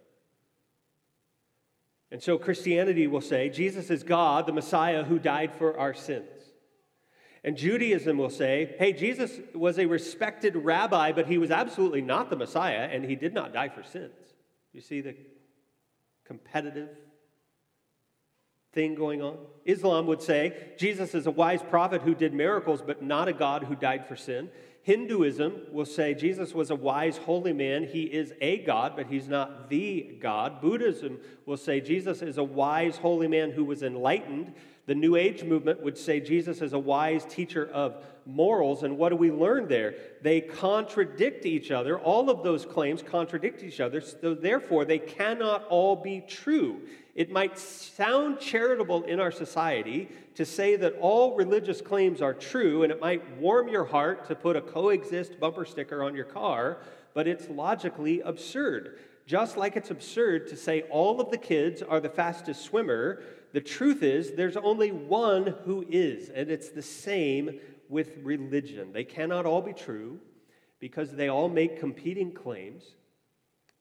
And 2.12 2.22
so 2.22 2.38
Christianity 2.38 3.08
will 3.08 3.22
say 3.22 3.48
Jesus 3.48 3.90
is 3.90 4.04
God, 4.04 4.48
the 4.48 4.52
Messiah 4.52 5.06
who 5.06 5.18
died 5.18 5.54
for 5.54 5.80
our 5.80 5.94
sins. 5.94 6.28
And 7.46 7.56
Judaism 7.56 8.18
will 8.18 8.30
say, 8.30 8.76
hey, 8.80 8.92
Jesus 8.92 9.32
was 9.54 9.80
a 9.80 9.86
respected 9.86 10.58
rabbi, 10.58 11.14
but 11.14 11.28
he 11.28 11.38
was 11.38 11.50
absolutely 11.50 12.02
not 12.02 12.30
the 12.30 12.36
Messiah, 12.36 12.90
and 12.92 13.06
he 13.06 13.16
did 13.16 13.34
not 13.34 13.54
die 13.54 13.70
for 13.70 13.82
sins. 13.82 14.12
You 14.74 14.82
see 14.82 15.00
the 15.00 15.16
competitive 16.26 16.90
thing 18.76 18.94
going 18.94 19.24
on. 19.24 19.38
Islam 19.66 20.06
would 20.06 20.22
say 20.22 20.74
Jesus 20.78 21.16
is 21.16 21.26
a 21.26 21.32
wise 21.32 21.64
prophet 21.64 22.04
who 22.04 22.14
did 22.14 22.34
miracles, 22.34 22.84
but 22.86 23.02
not 23.02 23.28
a 23.28 23.34
God 23.34 23.64
who 23.64 23.76
died 23.76 24.06
for 24.06 24.16
sin. 24.16 24.50
Hinduism 24.84 25.62
will 25.72 25.86
say 25.86 26.14
Jesus 26.14 26.54
was 26.54 26.70
a 26.70 26.76
wise, 26.76 27.18
holy 27.18 27.54
man. 27.54 27.86
He 27.86 28.04
is 28.04 28.34
a 28.40 28.60
God, 28.60 28.94
but 28.96 29.08
he's 29.08 29.28
not 29.28 29.68
the 29.68 30.16
God. 30.22 30.62
Buddhism 30.62 31.18
will 31.48 31.58
say 31.58 31.82
Jesus 31.82 32.22
is 32.22 32.38
a 32.38 32.44
wise, 32.44 32.98
holy 32.98 33.28
man 33.28 33.50
who 33.50 33.64
was 33.64 33.82
enlightened. 33.82 34.54
The 34.86 34.94
New 34.94 35.16
Age 35.16 35.44
movement 35.44 35.82
would 35.82 35.98
say 35.98 36.20
Jesus 36.20 36.62
is 36.62 36.74
a 36.74 36.78
wise 36.78 37.26
teacher 37.26 37.68
of 37.74 38.04
morals. 38.26 38.84
And 38.84 38.98
what 38.98 39.10
do 39.10 39.16
we 39.16 39.32
learn 39.32 39.68
there? 39.68 39.96
They 40.22 40.42
contradict 40.42 41.46
each 41.46 41.72
other. 41.72 42.00
All 42.00 42.30
of 42.30 42.44
those 42.44 42.66
claims 42.66 43.02
contradict 43.02 43.64
each 43.64 43.80
other. 43.80 44.02
So 44.02 44.34
therefore, 44.34 44.86
they 44.86 45.00
cannot 45.00 45.66
all 45.70 45.96
be 45.96 46.22
true. 46.22 46.82
It 47.16 47.32
might 47.32 47.58
sound 47.58 48.40
charitable 48.40 49.04
in 49.04 49.20
our 49.20 49.32
society 49.32 50.10
to 50.36 50.46
say 50.46 50.76
that 50.76 50.98
all 51.00 51.36
religious 51.36 51.80
claims 51.80 52.22
are 52.22 52.34
true, 52.34 52.84
and 52.84 52.92
it 52.92 53.00
might 53.00 53.38
warm 53.38 53.70
your 53.70 53.86
heart 53.86 54.28
to 54.28 54.36
put 54.36 54.58
a 54.58 54.62
coexist 54.62 55.40
bumper 55.40 55.64
sticker 55.64 56.04
on 56.04 56.14
your 56.14 56.26
car, 56.26 56.80
but 57.14 57.26
it's 57.26 57.50
logically 57.50 58.20
absurd. 58.20 59.00
Just 59.26 59.56
like 59.56 59.78
it's 59.78 59.92
absurd 59.92 60.48
to 60.50 60.58
say 60.58 60.82
all 60.92 61.22
of 61.22 61.32
the 61.32 61.38
kids 61.38 61.82
are 61.82 62.02
the 62.02 62.10
fastest 62.10 62.64
swimmer, 62.64 63.24
the 63.54 63.62
truth 63.62 64.04
is 64.04 64.34
there's 64.34 64.58
only 64.58 64.92
one 64.92 65.56
who 65.64 65.86
is, 65.90 66.28
and 66.30 66.52
it's 66.52 66.70
the 66.70 66.82
same 66.82 67.62
with 67.90 68.18
religion. 68.24 68.92
They 68.94 69.04
cannot 69.04 69.46
all 69.46 69.62
be 69.62 69.74
true 69.74 70.20
because 70.80 71.12
they 71.12 71.30
all 71.30 71.50
make 71.50 71.80
competing 71.80 72.32
claims. 72.32 72.84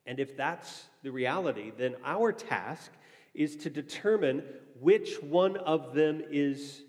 And 0.05 0.19
if 0.19 0.37
that's 0.37 0.85
the 1.03 1.11
reality, 1.11 1.71
then 1.77 1.95
our 2.05 2.31
task 2.31 2.91
is 3.33 3.55
to 3.57 3.69
determine 3.69 4.43
which 4.79 5.21
one 5.21 5.57
of 5.57 5.93
them 5.93 6.21
is 6.29 6.81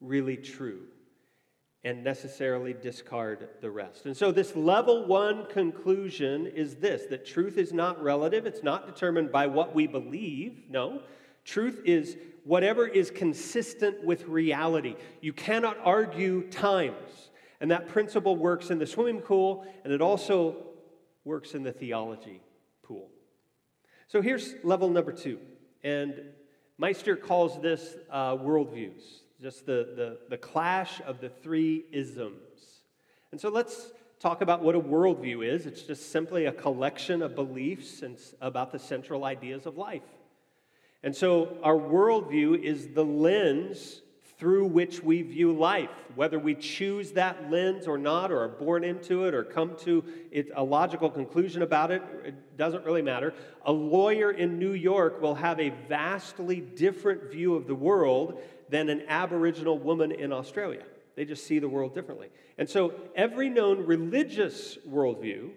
really 0.00 0.36
true 0.36 0.82
and 1.82 2.04
necessarily 2.04 2.74
discard 2.74 3.48
the 3.62 3.70
rest. 3.70 4.04
And 4.04 4.16
so, 4.16 4.30
this 4.30 4.54
level 4.54 5.06
one 5.06 5.46
conclusion 5.46 6.46
is 6.46 6.76
this 6.76 7.06
that 7.06 7.24
truth 7.24 7.56
is 7.56 7.72
not 7.72 8.02
relative, 8.02 8.46
it's 8.46 8.62
not 8.62 8.86
determined 8.86 9.32
by 9.32 9.46
what 9.46 9.74
we 9.74 9.86
believe. 9.86 10.64
No, 10.68 11.02
truth 11.50 11.82
is 11.84 12.16
whatever 12.44 12.86
is 12.86 13.10
consistent 13.10 14.04
with 14.04 14.26
reality. 14.26 14.96
You 15.20 15.32
cannot 15.32 15.76
argue 15.84 16.48
times. 16.50 17.30
And 17.60 17.70
that 17.70 17.88
principle 17.88 18.36
works 18.36 18.70
in 18.70 18.78
the 18.78 18.86
swimming 18.86 19.20
pool, 19.20 19.66
and 19.84 19.92
it 19.92 20.00
also 20.00 20.56
works 21.24 21.54
in 21.54 21.62
the 21.62 21.72
theology 21.72 22.40
pool. 22.82 23.08
So, 24.08 24.22
here's 24.22 24.54
level 24.64 24.88
number 24.88 25.12
two 25.12 25.38
and 25.82 26.14
Meister 26.78 27.16
calls 27.16 27.60
this 27.60 27.96
uh, 28.10 28.36
worldviews, 28.36 29.02
just 29.40 29.66
the, 29.66 29.92
the, 29.96 30.18
the 30.30 30.38
clash 30.38 31.00
of 31.06 31.20
the 31.20 31.28
three 31.28 31.84
isms. 31.92 32.82
And 33.32 33.40
so 33.40 33.50
let's 33.50 33.92
talk 34.18 34.40
about 34.40 34.62
what 34.62 34.74
a 34.74 34.80
worldview 34.80 35.46
is. 35.46 35.66
It's 35.66 35.82
just 35.82 36.10
simply 36.10 36.46
a 36.46 36.52
collection 36.52 37.22
of 37.22 37.34
beliefs 37.34 38.02
and, 38.02 38.18
about 38.40 38.72
the 38.72 38.78
central 38.78 39.24
ideas 39.24 39.66
of 39.66 39.76
life. 39.76 40.02
And 41.02 41.14
so 41.16 41.56
our 41.62 41.76
worldview 41.76 42.62
is 42.62 42.88
the 42.88 43.04
lens 43.04 44.02
through 44.38 44.64
which 44.64 45.02
we 45.02 45.20
view 45.20 45.52
life. 45.52 45.90
Whether 46.14 46.38
we 46.38 46.54
choose 46.54 47.12
that 47.12 47.50
lens 47.50 47.86
or 47.86 47.98
not, 47.98 48.32
or 48.32 48.42
are 48.42 48.48
born 48.48 48.84
into 48.84 49.26
it, 49.26 49.34
or 49.34 49.44
come 49.44 49.76
to 49.80 50.02
it, 50.30 50.48
a 50.56 50.64
logical 50.64 51.10
conclusion 51.10 51.60
about 51.60 51.90
it, 51.90 52.02
it 52.24 52.56
doesn't 52.56 52.84
really 52.86 53.02
matter. 53.02 53.34
A 53.66 53.72
lawyer 53.72 54.30
in 54.30 54.58
New 54.58 54.72
York 54.72 55.20
will 55.20 55.34
have 55.34 55.60
a 55.60 55.70
vastly 55.88 56.60
different 56.60 57.30
view 57.30 57.54
of 57.54 57.66
the 57.66 57.74
world 57.74 58.40
than 58.70 58.88
an 58.88 59.02
Aboriginal 59.08 59.78
woman 59.78 60.10
in 60.10 60.32
Australia. 60.32 60.84
They 61.16 61.26
just 61.26 61.46
see 61.46 61.58
the 61.58 61.68
world 61.68 61.94
differently. 61.94 62.28
And 62.56 62.66
so 62.68 62.94
every 63.14 63.50
known 63.50 63.84
religious 63.84 64.78
worldview 64.88 65.50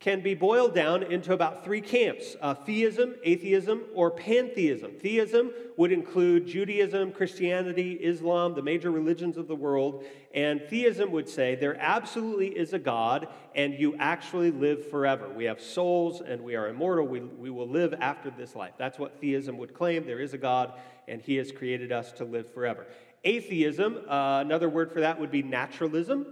can 0.00 0.20
be 0.20 0.32
boiled 0.32 0.74
down 0.76 1.02
into 1.02 1.32
about 1.32 1.64
three 1.64 1.80
camps 1.80 2.36
uh, 2.40 2.54
theism, 2.54 3.16
atheism, 3.24 3.82
or 3.94 4.10
pantheism. 4.10 4.92
Theism 4.92 5.50
would 5.76 5.90
include 5.90 6.46
Judaism, 6.46 7.10
Christianity, 7.10 7.94
Islam, 7.94 8.54
the 8.54 8.62
major 8.62 8.90
religions 8.90 9.36
of 9.36 9.48
the 9.48 9.56
world. 9.56 10.04
And 10.32 10.62
theism 10.68 11.10
would 11.12 11.28
say 11.28 11.56
there 11.56 11.76
absolutely 11.80 12.48
is 12.48 12.72
a 12.72 12.78
God 12.78 13.28
and 13.56 13.74
you 13.74 13.96
actually 13.98 14.52
live 14.52 14.88
forever. 14.88 15.28
We 15.28 15.44
have 15.44 15.60
souls 15.60 16.20
and 16.20 16.42
we 16.42 16.54
are 16.54 16.68
immortal. 16.68 17.06
We, 17.06 17.20
we 17.20 17.50
will 17.50 17.68
live 17.68 17.94
after 17.94 18.30
this 18.30 18.54
life. 18.54 18.74
That's 18.78 18.98
what 18.98 19.20
theism 19.20 19.58
would 19.58 19.74
claim. 19.74 20.06
There 20.06 20.20
is 20.20 20.32
a 20.32 20.38
God 20.38 20.74
and 21.08 21.20
he 21.20 21.36
has 21.36 21.50
created 21.50 21.90
us 21.90 22.12
to 22.12 22.24
live 22.24 22.52
forever. 22.52 22.86
Atheism, 23.24 23.98
uh, 24.08 24.40
another 24.40 24.68
word 24.68 24.92
for 24.92 25.00
that 25.00 25.18
would 25.18 25.32
be 25.32 25.42
naturalism. 25.42 26.26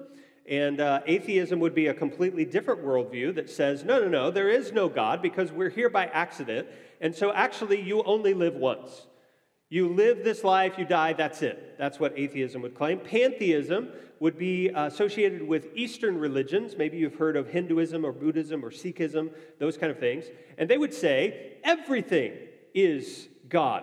And 0.49 0.81
uh, 0.81 1.01
atheism 1.07 1.59
would 1.61 1.75
be 1.75 1.89
a 1.89 1.95
completely 1.95 2.45
different 2.45 2.85
worldview 2.85 3.35
that 3.35 3.51
says, 3.51 3.85
no, 3.85 4.01
no, 4.01 4.09
no, 4.09 4.31
there 4.31 4.49
is 4.49 4.73
no 4.73 4.89
God 4.89 5.21
because 5.21 5.51
we're 5.51 5.71
here 5.71 5.91
by 5.91 6.07
accident. 6.07 6.69
And 7.01 7.15
so 7.15 7.33
actually, 7.33 7.81
you 7.81 8.03
only 8.05 8.33
live 8.33 8.55
once. 8.55 9.07
You 9.69 9.89
live 9.89 10.23
this 10.23 10.45
life, 10.45 10.79
you 10.79 10.85
die, 10.85 11.13
that's 11.15 11.43
it. 11.43 11.75
That's 11.77 11.99
what 11.99 12.17
atheism 12.17 12.63
would 12.63 12.77
claim. 12.77 13.01
Pantheism 13.01 13.89
would 14.21 14.39
be 14.39 14.69
associated 14.69 15.43
with 15.43 15.67
Eastern 15.75 16.19
religions. 16.19 16.77
Maybe 16.79 16.97
you've 16.99 17.17
heard 17.17 17.37
of 17.37 17.49
Hinduism 17.49 18.07
or 18.07 18.13
Buddhism 18.13 18.65
or 18.65 18.71
Sikhism, 18.71 19.31
those 19.59 19.77
kind 19.77 19.91
of 19.91 19.99
things. 19.99 20.27
And 20.57 20.71
they 20.71 20.79
would 20.79 20.95
say 20.95 21.55
everything 21.65 22.35
is 22.73 23.29
God. 23.49 23.83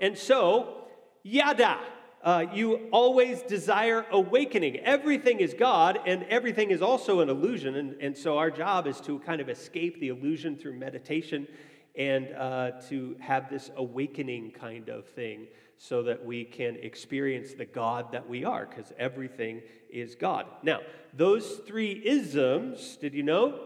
And 0.00 0.18
so, 0.18 0.88
yada, 1.22 1.78
uh, 2.22 2.44
you 2.52 2.88
always 2.92 3.40
desire 3.42 4.04
awakening. 4.10 4.76
Everything 4.80 5.40
is 5.40 5.54
God, 5.54 6.00
and 6.06 6.24
everything 6.24 6.70
is 6.70 6.82
also 6.82 7.20
an 7.20 7.30
illusion. 7.30 7.76
And, 7.76 7.96
and 8.00 8.16
so, 8.16 8.36
our 8.36 8.50
job 8.50 8.86
is 8.86 9.00
to 9.02 9.18
kind 9.20 9.40
of 9.40 9.48
escape 9.48 10.00
the 10.00 10.08
illusion 10.08 10.56
through 10.56 10.74
meditation 10.78 11.48
and 11.96 12.34
uh, 12.36 12.72
to 12.88 13.16
have 13.20 13.48
this 13.48 13.70
awakening 13.76 14.50
kind 14.52 14.90
of 14.90 15.06
thing 15.06 15.46
so 15.78 16.02
that 16.02 16.24
we 16.24 16.44
can 16.44 16.76
experience 16.76 17.54
the 17.54 17.64
God 17.64 18.12
that 18.12 18.28
we 18.28 18.44
are, 18.44 18.66
because 18.66 18.92
everything 18.98 19.62
is 19.88 20.14
God. 20.14 20.44
Now, 20.62 20.80
those 21.14 21.62
three 21.66 22.02
isms, 22.04 22.98
did 23.00 23.14
you 23.14 23.22
know? 23.22 23.60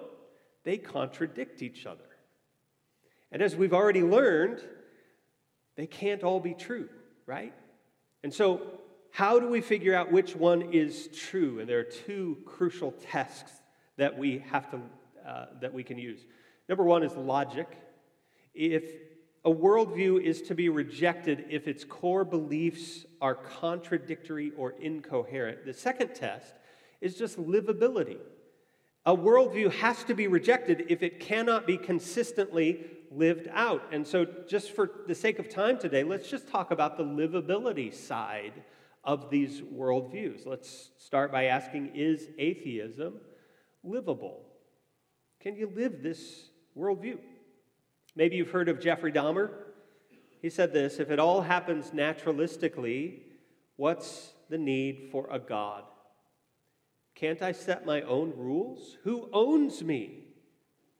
They 0.62 0.78
contradict 0.78 1.60
each 1.60 1.86
other. 1.86 2.04
And 3.32 3.42
as 3.42 3.56
we've 3.56 3.74
already 3.74 4.02
learned, 4.02 4.60
they 5.76 5.88
can't 5.88 6.22
all 6.22 6.38
be 6.38 6.54
true, 6.54 6.88
right? 7.26 7.52
And 8.24 8.32
so, 8.32 8.62
how 9.10 9.38
do 9.38 9.48
we 9.48 9.60
figure 9.60 9.94
out 9.94 10.10
which 10.10 10.34
one 10.34 10.72
is 10.72 11.08
true? 11.14 11.60
And 11.60 11.68
there 11.68 11.78
are 11.78 11.84
two 11.84 12.38
crucial 12.46 12.92
tests 12.92 13.52
that 13.98 14.16
we 14.18 14.42
have 14.50 14.70
to 14.70 14.80
uh, 15.28 15.46
that 15.60 15.72
we 15.72 15.84
can 15.84 15.98
use. 15.98 16.20
Number 16.66 16.84
one 16.84 17.02
is 17.02 17.14
logic. 17.16 17.68
If 18.54 18.84
a 19.44 19.50
worldview 19.50 20.22
is 20.22 20.40
to 20.42 20.54
be 20.54 20.70
rejected 20.70 21.44
if 21.50 21.68
its 21.68 21.84
core 21.84 22.24
beliefs 22.24 23.04
are 23.20 23.34
contradictory 23.34 24.52
or 24.56 24.72
incoherent, 24.80 25.66
the 25.66 25.74
second 25.74 26.14
test 26.14 26.54
is 27.02 27.16
just 27.16 27.36
livability. 27.38 28.16
A 29.04 29.14
worldview 29.14 29.70
has 29.70 30.02
to 30.04 30.14
be 30.14 30.28
rejected 30.28 30.86
if 30.88 31.02
it 31.02 31.20
cannot 31.20 31.66
be 31.66 31.76
consistently 31.76 32.86
lived 33.14 33.48
out. 33.52 33.82
And 33.92 34.06
so, 34.06 34.26
just 34.48 34.74
for 34.74 34.90
the 35.06 35.14
sake 35.14 35.38
of 35.38 35.48
time 35.48 35.78
today, 35.78 36.04
let's 36.04 36.28
just 36.28 36.48
talk 36.48 36.70
about 36.70 36.96
the 36.96 37.04
livability 37.04 37.92
side 37.92 38.52
of 39.02 39.30
these 39.30 39.60
worldviews. 39.60 40.46
Let's 40.46 40.90
start 40.98 41.30
by 41.30 41.44
asking 41.44 41.92
Is 41.94 42.28
atheism 42.38 43.20
livable? 43.82 44.42
Can 45.40 45.56
you 45.56 45.70
live 45.74 46.02
this 46.02 46.48
worldview? 46.76 47.18
Maybe 48.16 48.36
you've 48.36 48.50
heard 48.50 48.68
of 48.68 48.80
Jeffrey 48.80 49.12
Dahmer. 49.12 49.50
He 50.40 50.50
said 50.50 50.72
this 50.72 50.98
If 50.98 51.10
it 51.10 51.18
all 51.18 51.42
happens 51.42 51.90
naturalistically, 51.90 53.20
what's 53.76 54.32
the 54.48 54.58
need 54.58 55.08
for 55.10 55.28
a 55.30 55.38
God? 55.38 55.84
Can't 57.14 57.42
I 57.42 57.52
set 57.52 57.86
my 57.86 58.02
own 58.02 58.32
rules? 58.36 58.96
Who 59.04 59.28
owns 59.32 59.82
me? 59.82 60.24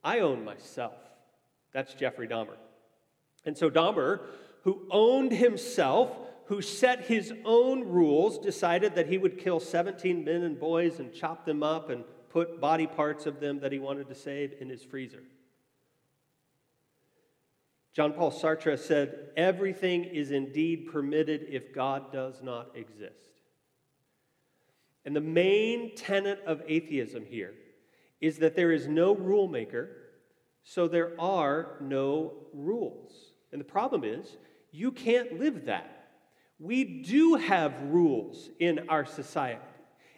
I 0.03 0.19
own 0.19 0.45
myself. 0.45 1.04
That's 1.75 1.93
Jeffrey 1.93 2.25
Dahmer. 2.25 2.55
And 3.45 3.57
so 3.57 3.69
Dahmer, 3.69 4.21
who 4.63 4.87
owned 4.89 5.33
himself, 5.33 6.09
who 6.45 6.61
set 6.61 7.01
his 7.01 7.33
own 7.43 7.83
rules, 7.83 8.39
decided 8.39 8.95
that 8.95 9.07
he 9.09 9.17
would 9.17 9.37
kill 9.37 9.59
17 9.59 10.23
men 10.23 10.43
and 10.43 10.57
boys 10.57 10.99
and 10.99 11.13
chop 11.13 11.45
them 11.45 11.63
up 11.63 11.89
and 11.89 12.05
put 12.29 12.61
body 12.61 12.87
parts 12.87 13.25
of 13.25 13.41
them 13.41 13.59
that 13.59 13.73
he 13.73 13.79
wanted 13.79 14.07
to 14.07 14.15
save 14.15 14.53
in 14.61 14.69
his 14.69 14.83
freezer. 14.83 15.23
John 17.93 18.13
Paul 18.13 18.31
Sartre 18.31 18.79
said, 18.79 19.31
Everything 19.35 20.05
is 20.05 20.31
indeed 20.31 20.87
permitted 20.93 21.45
if 21.49 21.73
God 21.73 22.09
does 22.13 22.41
not 22.41 22.71
exist. 22.75 23.41
And 25.03 25.13
the 25.13 25.19
main 25.19 25.93
tenet 25.97 26.41
of 26.47 26.61
atheism 26.67 27.25
here 27.25 27.53
is 28.21 28.37
that 28.37 28.55
there 28.55 28.71
is 28.71 28.87
no 28.87 29.13
rule 29.13 29.49
maker 29.49 29.89
so 30.65 30.87
there 30.87 31.13
are 31.19 31.77
no 31.79 32.33
rules. 32.51 33.13
And 33.51 33.61
the 33.61 33.65
problem 33.65 34.03
is, 34.03 34.35
you 34.71 34.91
can't 34.91 35.39
live 35.39 35.67
that. 35.67 36.09
We 36.59 36.83
do 37.03 37.35
have 37.35 37.73
rules 37.83 38.49
in 38.59 38.89
our 38.89 39.05
society. 39.05 39.61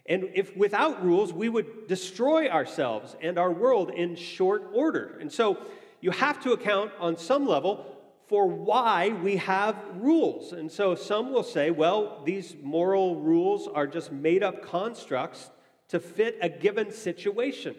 And 0.05 0.29
if 0.33 0.55
without 0.55 1.03
rules, 1.03 1.33
we 1.33 1.49
would 1.49 1.87
destroy 1.87 2.47
ourselves 2.47 3.15
and 3.21 3.37
our 3.37 3.51
world 3.51 3.91
in 3.91 4.15
short 4.15 4.69
order. 4.73 5.17
And 5.19 5.31
so 5.31 5.57
you 5.99 6.11
have 6.11 6.41
to 6.43 6.53
account 6.53 6.91
on 6.99 7.17
some 7.17 7.45
level 7.45 7.97
for 8.27 8.47
why 8.47 9.09
we 9.09 9.37
have 9.37 9.75
rules. 9.95 10.53
And 10.53 10.71
so 10.71 10.95
some 10.95 11.33
will 11.33 11.43
say, 11.43 11.71
well, 11.71 12.21
these 12.25 12.55
moral 12.63 13.17
rules 13.17 13.67
are 13.67 13.87
just 13.87 14.11
made 14.11 14.43
up 14.43 14.61
constructs 14.63 15.49
to 15.89 15.99
fit 15.99 16.37
a 16.41 16.49
given 16.49 16.91
situation. 16.91 17.75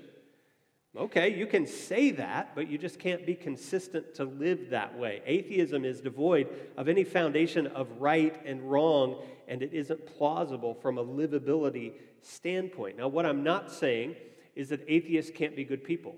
Okay, 0.97 1.37
you 1.37 1.47
can 1.47 1.67
say 1.67 2.11
that, 2.13 2.55
but 2.55 2.69
you 2.69 2.79
just 2.79 2.99
can't 2.99 3.27
be 3.27 3.35
consistent 3.35 4.15
to 4.15 4.25
live 4.25 4.71
that 4.71 4.99
way. 4.99 5.23
Atheism 5.27 5.85
is 5.85 6.01
devoid 6.01 6.49
of 6.77 6.89
any 6.89 7.05
foundation 7.05 7.67
of 7.69 7.89
right 8.01 8.41
and 8.47 8.63
wrong, 8.71 9.23
and 9.47 9.63
it 9.63 9.75
isn't 9.75 10.07
plausible 10.07 10.75
from 10.75 10.99
a 10.99 11.05
livability 11.05 11.93
standpoint. 12.23 12.97
Now, 12.97 13.09
what 13.09 13.27
I'm 13.27 13.45
not 13.45 13.71
saying 13.71 14.17
is 14.57 14.71
that 14.71 14.83
atheists 14.89 15.31
can't 15.31 15.55
be 15.55 15.65
good 15.65 15.85
people. 15.85 16.17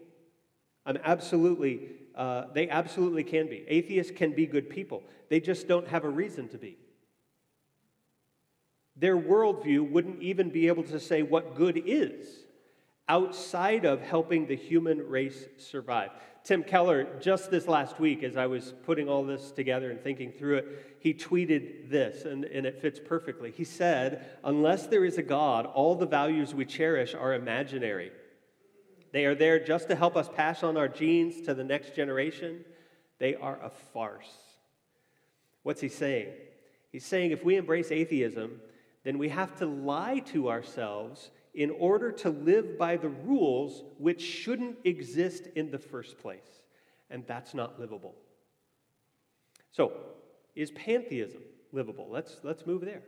I'm 0.87 0.99
absolutely, 1.05 1.91
uh, 2.15 2.45
they 2.55 2.69
absolutely 2.71 3.25
can 3.25 3.49
be. 3.49 3.65
Atheists 3.69 4.13
can 4.13 4.33
be 4.33 4.47
good 4.47 4.71
people, 4.71 5.03
they 5.29 5.41
just 5.41 5.67
don't 5.67 5.89
have 5.89 6.05
a 6.05 6.09
reason 6.09 6.49
to 6.49 6.59
be. 6.59 6.79
Their 8.97 9.17
worldview 9.17 9.91
wouldn't 9.91 10.23
even 10.23 10.51
be 10.51 10.69
able 10.69 10.85
to 10.85 11.01
say 11.01 11.23
what 11.23 11.57
good 11.57 11.83
is 11.85 12.45
outside 13.11 13.85
of 13.85 14.01
helping 14.01 14.46
the 14.46 14.55
human 14.55 14.99
race 15.09 15.44
survive. 15.59 16.11
Tim 16.44 16.62
Keller, 16.62 17.09
just 17.20 17.51
this 17.51 17.66
last 17.66 17.99
week, 17.99 18.23
as 18.23 18.37
I 18.37 18.46
was 18.46 18.73
putting 18.85 19.09
all 19.09 19.25
this 19.25 19.51
together 19.51 19.90
and 19.90 20.01
thinking 20.01 20.31
through 20.31 20.59
it, 20.59 20.96
he 21.01 21.12
tweeted 21.12 21.90
this, 21.90 22.25
and, 22.25 22.44
and 22.44 22.64
it 22.64 22.81
fits 22.81 23.01
perfectly. 23.05 23.51
He 23.51 23.64
said, 23.64 24.31
Unless 24.44 24.87
there 24.87 25.05
is 25.05 25.18
a 25.18 25.25
God, 25.25 25.66
all 25.66 25.96
the 25.96 26.07
values 26.07 26.55
we 26.55 26.64
cherish 26.64 27.12
are 27.12 27.35
imaginary. 27.35 28.12
They 29.11 29.25
are 29.25 29.35
there 29.35 29.59
just 29.59 29.88
to 29.88 29.96
help 29.96 30.16
us 30.16 30.31
pass 30.33 30.62
on 30.62 30.77
our 30.77 30.88
genes 30.88 31.44
to 31.46 31.53
the 31.53 31.64
next 31.64 31.96
generation. 31.96 32.64
They 33.18 33.35
are 33.35 33.59
a 33.61 33.70
farce. 33.92 34.33
What's 35.64 35.81
he 35.81 35.88
saying? 35.88 36.29
He's 36.92 37.05
saying 37.05 37.33
if 37.33 37.44
we 37.44 37.57
embrace 37.57 37.90
atheism, 37.90 38.61
then 39.03 39.18
we 39.18 39.31
have 39.31 39.57
to 39.57 39.66
lie 39.66 40.20
to 40.27 40.49
ourselves 40.49 41.33
in 41.55 41.71
order 41.71 42.13
to 42.13 42.31
live 42.31 42.79
by 42.79 42.97
the 42.97 43.09
rules 43.09 43.83
which 43.99 44.23
shouldn't 44.23 44.79
exist 44.85 45.49
in 45.57 45.71
the 45.71 45.79
first 45.79 46.19
place. 46.19 46.63
And 47.11 47.27
that's 47.27 47.55
not 47.55 47.81
livable. 47.81 48.15
So, 49.73 49.93
is 50.55 50.71
pantheism 50.73 51.43
livable? 51.73 52.09
Let's, 52.11 52.39
let's 52.43 52.67
move 52.67 52.85
there. 52.85 53.03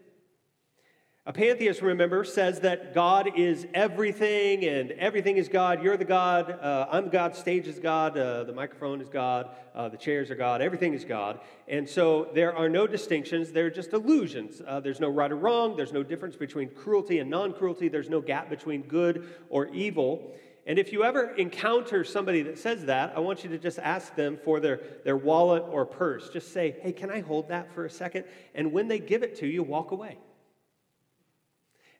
A 1.25 1.33
pantheist, 1.33 1.83
remember, 1.83 2.25
says 2.25 2.59
that 2.61 2.95
God 2.95 3.39
is 3.39 3.69
everything 3.75 4.65
and 4.65 4.91
everything 4.91 5.37
is 5.37 5.49
God. 5.49 5.81
You're 5.81 5.97
the 5.97 6.05
God. 6.05 6.51
Uh, 6.51 6.89
I'm 6.91 7.05
the 7.05 7.11
God. 7.11 7.37
Stage 7.37 7.69
is 7.69 7.79
God. 7.79 8.19
Uh, 8.19 8.43
the 8.43 8.53
microphone 8.53 9.01
is 9.01 9.09
God. 9.09 9.51
Uh, 9.73 9.89
the 9.89 9.97
chairs 9.97 10.33
are 10.33 10.35
God. 10.35 10.61
Everything 10.61 10.95
is 10.95 11.05
God. 11.05 11.39
And 11.69 11.89
so 11.89 12.29
there 12.35 12.57
are 12.57 12.69
no 12.69 12.89
distinctions. 12.89 13.53
They're 13.53 13.71
just 13.71 13.93
illusions. 13.93 14.63
Uh, 14.67 14.81
there's 14.81 14.99
no 14.99 15.11
right 15.11 15.31
or 15.31 15.37
wrong. 15.37 15.77
There's 15.77 15.93
no 15.93 16.03
difference 16.03 16.35
between 16.35 16.71
cruelty 16.71 17.21
and 17.21 17.31
non 17.31 17.53
cruelty. 17.53 17.87
There's 17.87 18.11
no 18.11 18.21
gap 18.21 18.51
between 18.51 18.83
good 18.83 19.29
or 19.49 19.69
evil. 19.69 20.35
And 20.67 20.77
if 20.77 20.93
you 20.93 21.05
ever 21.05 21.37
encounter 21.37 22.03
somebody 22.03 22.43
that 22.43 22.59
says 22.59 22.87
that, 22.87 23.17
I 23.17 23.21
want 23.21 23.45
you 23.45 23.51
to 23.51 23.59
just 23.59 23.79
ask 23.79 24.17
them 24.17 24.41
for 24.45 24.59
their, 24.59 24.81
their 25.05 25.17
wallet 25.17 25.63
or 25.69 25.87
purse. 25.87 26.31
Just 26.31 26.53
say, 26.53 26.75
hey, 26.81 26.93
can 26.93 27.13
I 27.13 27.21
hold 27.21 27.47
that 27.51 27.73
for 27.73 27.85
a 27.85 27.91
second? 27.91 28.25
And 28.57 28.73
when 28.73 28.89
they 28.89 28.99
give 28.99 29.23
it 29.23 29.37
to 29.37 29.47
you, 29.47 29.63
walk 29.63 29.93
away. 29.93 30.19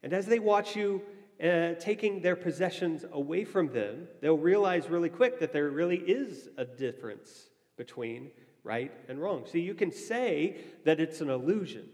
And 0.03 0.13
as 0.13 0.27
they 0.27 0.39
watch 0.39 0.77
you 0.77 1.03
uh, 1.43 1.75
taking 1.75 2.21
their 2.21 2.37
possessions 2.37 3.05
away 3.13 3.45
from 3.45 3.73
them, 3.73 4.09
they'll 4.21 4.37
realize 4.37 4.89
really 4.89 5.09
quick 5.09 5.41
that 5.41 5.53
there 5.53 5.71
really 5.71 5.99
is 5.99 6.49
a 6.57 6.65
difference 6.65 7.49
between 7.77 8.31
right 8.65 8.93
and 9.09 9.21
wrong. 9.21 9.45
See, 9.51 9.61
you 9.61 9.75
can 9.75 9.93
say 9.93 10.57
that 10.85 11.01
it's 11.01 11.21
an 11.21 11.31
illusion, 11.31 11.89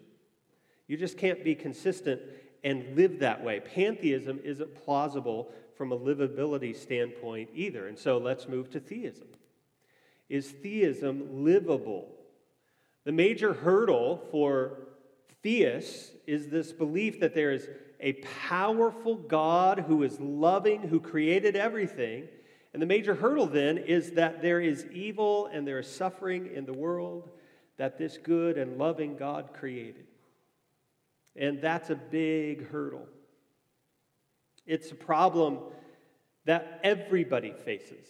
you 0.87 0.97
just 0.97 1.19
can't 1.19 1.45
be 1.45 1.55
consistent 1.55 2.21
and 2.65 2.97
live 2.97 3.21
that 3.21 3.43
way. 3.43 3.61
Pantheism 3.61 4.41
isn't 4.43 4.75
plausible 4.85 5.51
from 5.77 5.93
a 5.93 5.99
livability 5.99 6.75
standpoint 6.77 7.51
either. 7.55 7.87
And 7.87 7.97
so 7.97 8.19
let's 8.19 8.49
move 8.49 8.71
to 8.71 8.81
theism. 8.81 9.29
Is 10.29 10.51
theism 10.51 11.45
livable? 11.45 12.09
The 13.05 13.13
major 13.13 13.55
hurdle 13.55 14.21
for 14.31 14.89
theists 15.43 16.11
is 16.27 16.49
this 16.49 16.73
belief 16.73 17.21
that 17.21 17.35
there 17.35 17.53
is 17.53 17.69
a 18.01 18.15
powerful 18.49 19.17
God 19.17 19.81
who 19.81 20.03
is 20.03 20.21
loving, 20.21 20.83
who 20.83 21.01
created 21.01 21.57
everything. 21.57 22.29
And 22.73 22.83
the 22.83 22.87
major 22.87 23.15
hurdle 23.15 23.47
then 23.47 23.79
is 23.79 24.13
that 24.13 24.43
there 24.43 24.61
is 24.61 24.87
evil 24.93 25.47
and 25.47 25.67
there 25.67 25.79
is 25.79 25.91
suffering 25.91 26.51
in 26.55 26.65
the 26.65 26.73
world 26.73 27.31
that 27.77 27.99
this 27.99 28.19
good 28.19 28.59
and 28.59 28.79
loving 28.79 29.17
God 29.17 29.51
created. 29.55 30.07
And 31.35 31.61
that's 31.61 31.91
a 31.91 31.95
big 31.95 32.69
hurdle. 32.69 33.07
It's 34.67 34.91
a 34.91 34.97
problem 34.97 35.59
that 36.45 36.81
everybody 36.83 37.55
faces. 37.65 38.07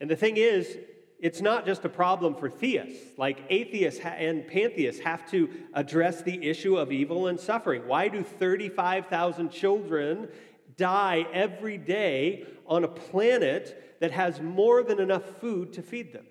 And 0.00 0.08
the 0.08 0.16
thing 0.16 0.36
is, 0.36 0.78
it's 1.20 1.42
not 1.42 1.66
just 1.66 1.84
a 1.84 1.88
problem 1.88 2.34
for 2.34 2.48
theists. 2.48 3.18
Like 3.18 3.44
atheists 3.50 4.00
and 4.02 4.46
pantheists 4.46 5.02
have 5.02 5.30
to 5.30 5.50
address 5.74 6.22
the 6.22 6.48
issue 6.48 6.76
of 6.76 6.90
evil 6.90 7.26
and 7.26 7.38
suffering. 7.38 7.86
Why 7.86 8.08
do 8.08 8.22
35,000 8.22 9.50
children 9.50 10.28
die 10.76 11.26
every 11.32 11.76
day 11.76 12.46
on 12.66 12.84
a 12.84 12.88
planet 12.88 13.98
that 14.00 14.12
has 14.12 14.40
more 14.40 14.82
than 14.82 14.98
enough 14.98 15.24
food 15.40 15.74
to 15.74 15.82
feed 15.82 16.12
them? 16.12 16.26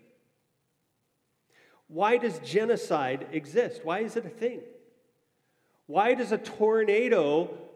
Why 1.88 2.17
does 2.17 2.39
genocide 2.39 3.28
exist? 3.32 3.82
Why 3.84 3.99
is 3.99 4.15
it 4.15 4.25
a 4.25 4.30
thing? 4.30 4.62
Why 5.86 6.15
does 6.15 6.32
a 6.32 6.38
tornado 6.38 7.68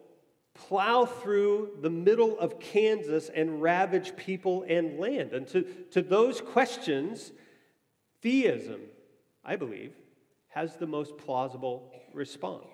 plow 0.54 1.06
through 1.06 1.72
the 1.82 1.90
middle 1.90 2.38
of 2.40 2.60
Kansas 2.60 3.30
and 3.30 3.62
ravage 3.62 4.16
people 4.16 4.66
and 4.68 5.00
land? 5.00 5.34
And 5.34 5.48
to, 5.50 5.64
to 5.92 6.02
those 6.02 6.42
questions, 6.42 7.32
theism, 8.22 8.82
I 9.44 9.56
believe, 9.56 9.94
has 10.50 10.76
the 10.76 10.88
most 10.88 11.18
plausible 11.18 11.92
response. 12.14 12.68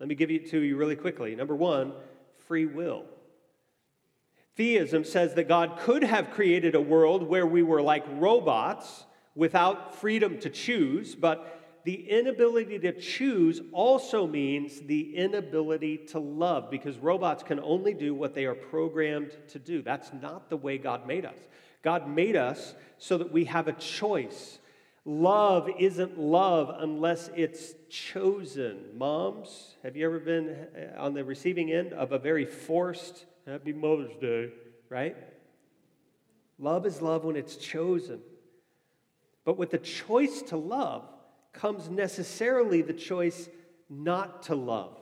Let 0.00 0.08
me 0.08 0.14
give 0.14 0.30
it 0.30 0.50
to 0.50 0.60
you 0.60 0.76
really 0.76 0.96
quickly. 0.96 1.34
Number 1.34 1.54
one, 1.54 1.92
free 2.46 2.66
will. 2.66 3.04
Theism 4.56 5.04
says 5.04 5.34
that 5.34 5.48
God 5.48 5.78
could 5.78 6.02
have 6.02 6.30
created 6.30 6.74
a 6.74 6.80
world 6.80 7.22
where 7.22 7.46
we 7.46 7.62
were 7.62 7.82
like 7.82 8.04
robots 8.12 9.04
without 9.34 9.94
freedom 9.94 10.38
to 10.40 10.50
choose, 10.50 11.14
but 11.14 11.55
the 11.86 12.10
inability 12.10 12.80
to 12.80 12.90
choose 12.90 13.60
also 13.70 14.26
means 14.26 14.80
the 14.80 15.14
inability 15.14 15.96
to 16.08 16.18
love 16.18 16.68
because 16.68 16.98
robots 16.98 17.44
can 17.44 17.60
only 17.60 17.94
do 17.94 18.12
what 18.12 18.34
they 18.34 18.44
are 18.44 18.56
programmed 18.56 19.30
to 19.50 19.60
do. 19.60 19.82
That's 19.82 20.12
not 20.12 20.50
the 20.50 20.56
way 20.56 20.78
God 20.78 21.06
made 21.06 21.24
us. 21.24 21.38
God 21.84 22.08
made 22.08 22.34
us 22.34 22.74
so 22.98 23.18
that 23.18 23.30
we 23.30 23.44
have 23.44 23.68
a 23.68 23.72
choice. 23.72 24.58
Love 25.04 25.70
isn't 25.78 26.18
love 26.18 26.74
unless 26.76 27.30
it's 27.36 27.74
chosen. 27.88 28.98
Moms, 28.98 29.76
have 29.84 29.96
you 29.96 30.06
ever 30.06 30.18
been 30.18 30.66
uh, 30.76 31.00
on 31.00 31.14
the 31.14 31.22
receiving 31.22 31.70
end 31.70 31.92
of 31.92 32.10
a 32.10 32.18
very 32.18 32.46
forced 32.46 33.26
Happy 33.46 33.72
Mother's 33.72 34.16
Day, 34.20 34.50
right? 34.88 35.16
Love 36.58 36.84
is 36.84 37.00
love 37.00 37.22
when 37.22 37.36
it's 37.36 37.54
chosen. 37.54 38.18
But 39.44 39.56
with 39.56 39.70
the 39.70 39.78
choice 39.78 40.42
to 40.48 40.56
love, 40.56 41.04
comes 41.56 41.88
necessarily 41.88 42.82
the 42.82 42.92
choice 42.92 43.48
not 43.88 44.42
to 44.44 44.54
love. 44.54 44.96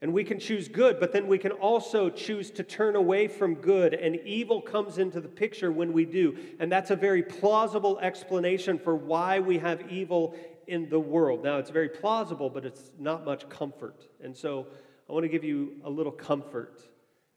And 0.00 0.12
we 0.12 0.22
can 0.22 0.38
choose 0.38 0.68
good, 0.68 1.00
but 1.00 1.12
then 1.12 1.26
we 1.26 1.38
can 1.38 1.50
also 1.50 2.08
choose 2.08 2.52
to 2.52 2.62
turn 2.62 2.94
away 2.94 3.26
from 3.26 3.56
good, 3.56 3.94
and 3.94 4.16
evil 4.24 4.62
comes 4.62 4.98
into 4.98 5.20
the 5.20 5.28
picture 5.28 5.72
when 5.72 5.92
we 5.92 6.04
do. 6.04 6.38
And 6.60 6.70
that's 6.70 6.92
a 6.92 6.96
very 6.96 7.22
plausible 7.22 7.98
explanation 7.98 8.78
for 8.78 8.94
why 8.94 9.40
we 9.40 9.58
have 9.58 9.90
evil 9.90 10.36
in 10.68 10.88
the 10.88 11.00
world. 11.00 11.42
Now, 11.42 11.58
it's 11.58 11.70
very 11.70 11.88
plausible, 11.88 12.48
but 12.48 12.64
it's 12.64 12.92
not 12.98 13.24
much 13.24 13.48
comfort. 13.48 14.06
And 14.22 14.36
so 14.36 14.68
I 15.08 15.12
want 15.12 15.24
to 15.24 15.28
give 15.28 15.42
you 15.42 15.72
a 15.84 15.90
little 15.90 16.12
comfort 16.12 16.80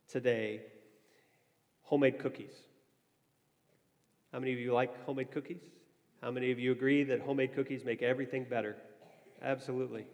today 0.07 0.61
homemade 1.81 2.19
cookies. 2.19 2.53
How 4.31 4.39
many 4.39 4.53
of 4.53 4.59
you 4.59 4.71
like 4.71 5.03
homemade 5.05 5.31
cookies? 5.31 5.61
How 6.21 6.29
many 6.29 6.51
of 6.51 6.59
you 6.59 6.71
agree 6.71 7.03
that 7.05 7.21
homemade 7.21 7.55
cookies 7.55 7.83
make 7.83 8.03
everything 8.03 8.45
better? 8.47 8.75
Absolutely. 9.41 10.05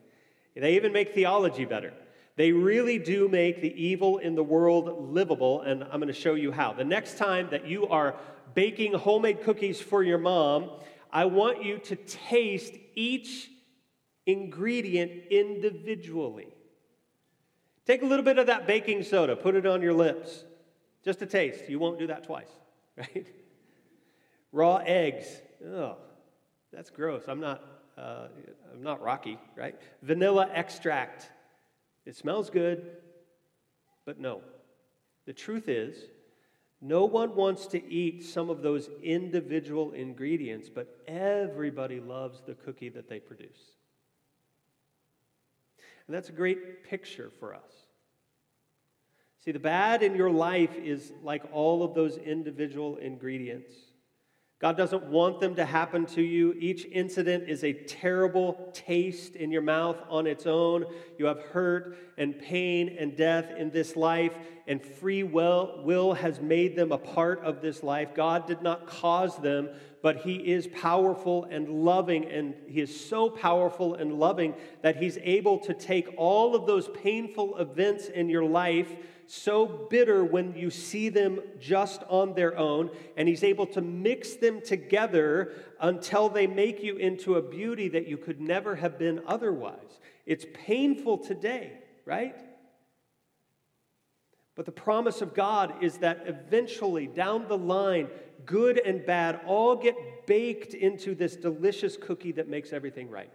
They 0.55 0.75
even 0.75 0.93
make 0.93 1.13
theology 1.13 1.65
better. 1.65 1.93
They 2.37 2.51
really 2.51 2.97
do 2.97 3.27
make 3.27 3.61
the 3.61 3.73
evil 3.83 4.19
in 4.19 4.35
the 4.35 4.43
world 4.43 5.11
livable, 5.11 5.61
and 5.61 5.83
I'm 5.83 5.99
going 5.99 6.07
to 6.07 6.13
show 6.13 6.35
you 6.35 6.51
how. 6.51 6.71
The 6.71 6.85
next 6.85 7.17
time 7.17 7.49
that 7.51 7.67
you 7.67 7.87
are 7.87 8.15
baking 8.53 8.93
homemade 8.93 9.41
cookies 9.43 9.81
for 9.81 10.01
your 10.01 10.17
mom, 10.17 10.69
I 11.11 11.25
want 11.25 11.63
you 11.63 11.79
to 11.79 11.95
taste 11.95 12.73
each 12.95 13.49
ingredient 14.25 15.11
individually. 15.29 16.47
Take 17.85 18.01
a 18.01 18.05
little 18.05 18.25
bit 18.25 18.37
of 18.37 18.47
that 18.47 18.65
baking 18.65 19.03
soda, 19.03 19.35
put 19.35 19.55
it 19.55 19.65
on 19.65 19.81
your 19.81 19.93
lips. 19.93 20.45
Just 21.03 21.21
a 21.21 21.25
taste. 21.25 21.69
You 21.69 21.79
won't 21.79 21.99
do 21.99 22.07
that 22.07 22.23
twice, 22.23 22.49
right? 22.97 23.27
Raw 24.51 24.77
eggs. 24.77 25.25
Oh, 25.65 25.97
that's 26.71 26.89
gross. 26.89 27.23
I'm 27.27 27.39
not, 27.39 27.63
uh, 27.97 28.27
I'm 28.73 28.83
not 28.83 29.01
Rocky, 29.01 29.39
right? 29.55 29.75
Vanilla 30.01 30.49
extract. 30.53 31.29
It 32.05 32.15
smells 32.15 32.49
good, 32.49 32.91
but 34.05 34.19
no. 34.19 34.41
The 35.25 35.33
truth 35.33 35.67
is, 35.67 35.97
no 36.79 37.05
one 37.05 37.35
wants 37.35 37.65
to 37.67 37.91
eat 37.91 38.23
some 38.23 38.49
of 38.49 38.61
those 38.61 38.89
individual 39.01 39.91
ingredients, 39.93 40.69
but 40.69 41.01
everybody 41.07 41.99
loves 41.99 42.41
the 42.45 42.53
cookie 42.53 42.89
that 42.89 43.09
they 43.09 43.19
produce. 43.19 43.59
And 46.05 46.15
that's 46.15 46.29
a 46.29 46.33
great 46.33 46.83
picture 46.83 47.31
for 47.39 47.53
us. 47.53 47.71
See, 49.43 49.51
the 49.51 49.59
bad 49.59 50.03
in 50.03 50.15
your 50.15 50.29
life 50.31 50.75
is 50.75 51.11
like 51.23 51.43
all 51.51 51.83
of 51.83 51.93
those 51.93 52.17
individual 52.17 52.97
ingredients. 52.97 53.71
God 54.59 54.75
doesn't 54.75 55.03
want 55.03 55.39
them 55.39 55.53
to 55.55 55.65
happen 55.65 56.07
to 56.07 56.21
you. 56.21 56.55
Each 56.57 56.85
incident 56.85 57.47
is 57.47 57.63
a 57.63 57.73
terrible 57.73 58.71
taste 58.73 59.35
in 59.35 59.51
your 59.51 59.61
mouth 59.61 59.97
on 60.09 60.25
its 60.25 60.47
own. 60.47 60.85
You 61.19 61.25
have 61.27 61.39
hurt 61.39 61.95
and 62.17 62.39
pain 62.39 62.95
and 62.99 63.15
death 63.15 63.51
in 63.55 63.69
this 63.69 63.95
life, 63.95 64.33
and 64.65 64.83
free 64.83 65.21
will, 65.21 65.81
will 65.83 66.13
has 66.13 66.41
made 66.41 66.75
them 66.75 66.91
a 66.91 66.97
part 66.97 67.43
of 67.43 67.61
this 67.61 67.83
life. 67.83 68.15
God 68.15 68.47
did 68.47 68.63
not 68.63 68.87
cause 68.87 69.37
them, 69.37 69.69
but 70.01 70.17
He 70.17 70.35
is 70.35 70.67
powerful 70.67 71.45
and 71.45 71.69
loving, 71.69 72.25
and 72.25 72.53
He 72.67 72.81
is 72.81 73.07
so 73.07 73.29
powerful 73.29 73.95
and 73.95 74.13
loving 74.13 74.53
that 74.81 74.97
He's 74.97 75.17
able 75.21 75.59
to 75.59 75.73
take 75.73 76.07
all 76.17 76.55
of 76.55 76.65
those 76.65 76.89
painful 76.89 77.57
events 77.57 78.07
in 78.07 78.29
your 78.29 78.45
life 78.45 78.91
so 79.27 79.87
bitter 79.89 80.23
when 80.23 80.55
you 80.55 80.69
see 80.69 81.09
them 81.09 81.41
just 81.59 82.01
on 82.07 82.33
their 82.33 82.57
own, 82.57 82.89
and 83.17 83.27
He's 83.27 83.43
able 83.43 83.65
to 83.67 83.81
mix 83.81 84.35
them 84.35 84.61
together 84.61 85.53
until 85.81 86.29
they 86.29 86.47
make 86.47 86.81
you 86.81 86.95
into 86.95 87.35
a 87.35 87.41
beauty 87.41 87.89
that 87.89 88.07
you 88.07 88.17
could 88.17 88.39
never 88.39 88.75
have 88.75 88.97
been 88.97 89.21
otherwise. 89.27 89.99
It's 90.25 90.45
painful 90.53 91.19
today, 91.19 91.73
right? 92.05 92.35
But 94.57 94.65
the 94.65 94.71
promise 94.71 95.21
of 95.21 95.35
God 95.35 95.83
is 95.83 95.99
that 95.99 96.23
eventually, 96.25 97.05
down 97.05 97.47
the 97.47 97.57
line, 97.57 98.07
good 98.45 98.79
and 98.79 99.05
bad 99.05 99.39
all 99.45 99.75
get 99.75 100.25
baked 100.25 100.73
into 100.73 101.13
this 101.13 101.35
delicious 101.35 101.95
cookie 101.95 102.31
that 102.33 102.49
makes 102.49 102.73
everything 102.73 103.09
right. 103.09 103.31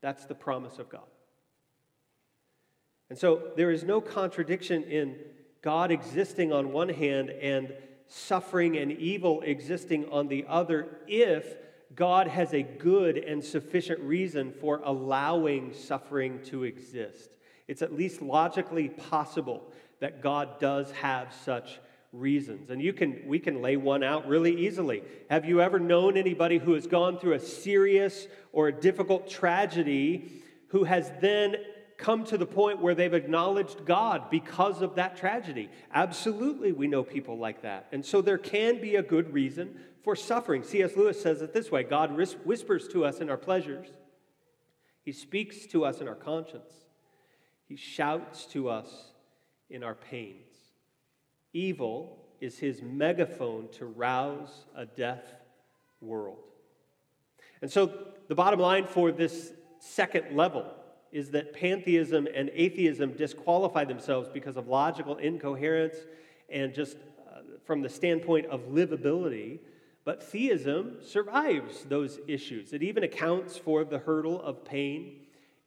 That's 0.00 0.24
the 0.24 0.34
promise 0.34 0.78
of 0.78 0.88
God. 0.88 1.02
And 3.10 3.18
so 3.18 3.50
there 3.56 3.70
is 3.70 3.84
no 3.84 4.00
contradiction 4.00 4.84
in 4.84 5.16
God 5.60 5.90
existing 5.90 6.50
on 6.52 6.72
one 6.72 6.88
hand 6.88 7.28
and 7.28 7.74
suffering 8.06 8.78
and 8.78 8.90
evil 8.92 9.42
existing 9.42 10.08
on 10.10 10.28
the 10.28 10.46
other 10.48 10.98
if 11.06 11.56
God 11.94 12.26
has 12.26 12.54
a 12.54 12.62
good 12.62 13.18
and 13.18 13.44
sufficient 13.44 14.00
reason 14.00 14.52
for 14.52 14.80
allowing 14.82 15.74
suffering 15.74 16.40
to 16.44 16.64
exist. 16.64 17.30
It's 17.66 17.82
at 17.82 17.92
least 17.92 18.22
logically 18.22 18.88
possible 18.88 19.62
that 20.00 20.22
God 20.22 20.60
does 20.60 20.90
have 20.92 21.34
such 21.44 21.80
reasons. 22.12 22.70
And 22.70 22.80
you 22.80 22.92
can 22.92 23.22
we 23.26 23.38
can 23.38 23.60
lay 23.60 23.76
one 23.76 24.02
out 24.02 24.26
really 24.26 24.66
easily. 24.66 25.02
Have 25.28 25.44
you 25.44 25.60
ever 25.60 25.78
known 25.78 26.16
anybody 26.16 26.58
who 26.58 26.72
has 26.72 26.86
gone 26.86 27.18
through 27.18 27.34
a 27.34 27.40
serious 27.40 28.26
or 28.52 28.68
a 28.68 28.72
difficult 28.72 29.28
tragedy 29.28 30.32
who 30.68 30.84
has 30.84 31.10
then 31.20 31.56
come 31.98 32.24
to 32.24 32.38
the 32.38 32.46
point 32.46 32.80
where 32.80 32.94
they've 32.94 33.12
acknowledged 33.12 33.84
God 33.84 34.30
because 34.30 34.80
of 34.82 34.94
that 34.94 35.16
tragedy. 35.16 35.68
Absolutely, 35.92 36.70
we 36.72 36.86
know 36.86 37.02
people 37.02 37.36
like 37.36 37.62
that. 37.62 37.88
And 37.92 38.06
so 38.06 38.22
there 38.22 38.38
can 38.38 38.80
be 38.80 38.94
a 38.96 39.02
good 39.02 39.32
reason 39.32 39.74
for 40.04 40.14
suffering. 40.14 40.62
C.S. 40.62 40.96
Lewis 40.96 41.20
says 41.20 41.42
it 41.42 41.52
this 41.52 41.70
way 41.70 41.82
God 41.82 42.16
whispers 42.16 42.88
to 42.88 43.04
us 43.04 43.18
in 43.18 43.28
our 43.28 43.36
pleasures, 43.36 43.88
He 45.04 45.12
speaks 45.12 45.66
to 45.66 45.84
us 45.84 46.00
in 46.00 46.08
our 46.08 46.14
conscience, 46.14 46.70
He 47.66 47.76
shouts 47.76 48.46
to 48.46 48.70
us 48.70 48.88
in 49.70 49.82
our 49.82 49.94
pains. 49.94 50.46
Evil 51.52 52.24
is 52.40 52.58
His 52.58 52.82
megaphone 52.82 53.68
to 53.72 53.86
rouse 53.86 54.66
a 54.76 54.86
deaf 54.86 55.22
world. 56.00 56.38
And 57.62 57.70
so 57.70 57.92
the 58.28 58.34
bottom 58.34 58.60
line 58.60 58.86
for 58.86 59.10
this 59.10 59.52
second 59.80 60.36
level 60.36 60.66
is 61.10 61.30
that 61.30 61.52
pantheism 61.52 62.28
and 62.34 62.50
atheism 62.52 63.12
disqualify 63.12 63.84
themselves 63.84 64.28
because 64.28 64.56
of 64.56 64.68
logical 64.68 65.16
incoherence 65.16 65.96
and 66.50 66.74
just 66.74 66.96
uh, 67.30 67.40
from 67.64 67.80
the 67.80 67.88
standpoint 67.88 68.46
of 68.46 68.68
livability. 68.68 69.58
But 70.04 70.22
theism 70.22 70.98
survives 71.02 71.84
those 71.84 72.18
issues. 72.26 72.72
It 72.72 72.82
even 72.82 73.04
accounts 73.04 73.56
for 73.56 73.84
the 73.84 73.98
hurdle 73.98 74.40
of 74.40 74.64
pain 74.64 75.20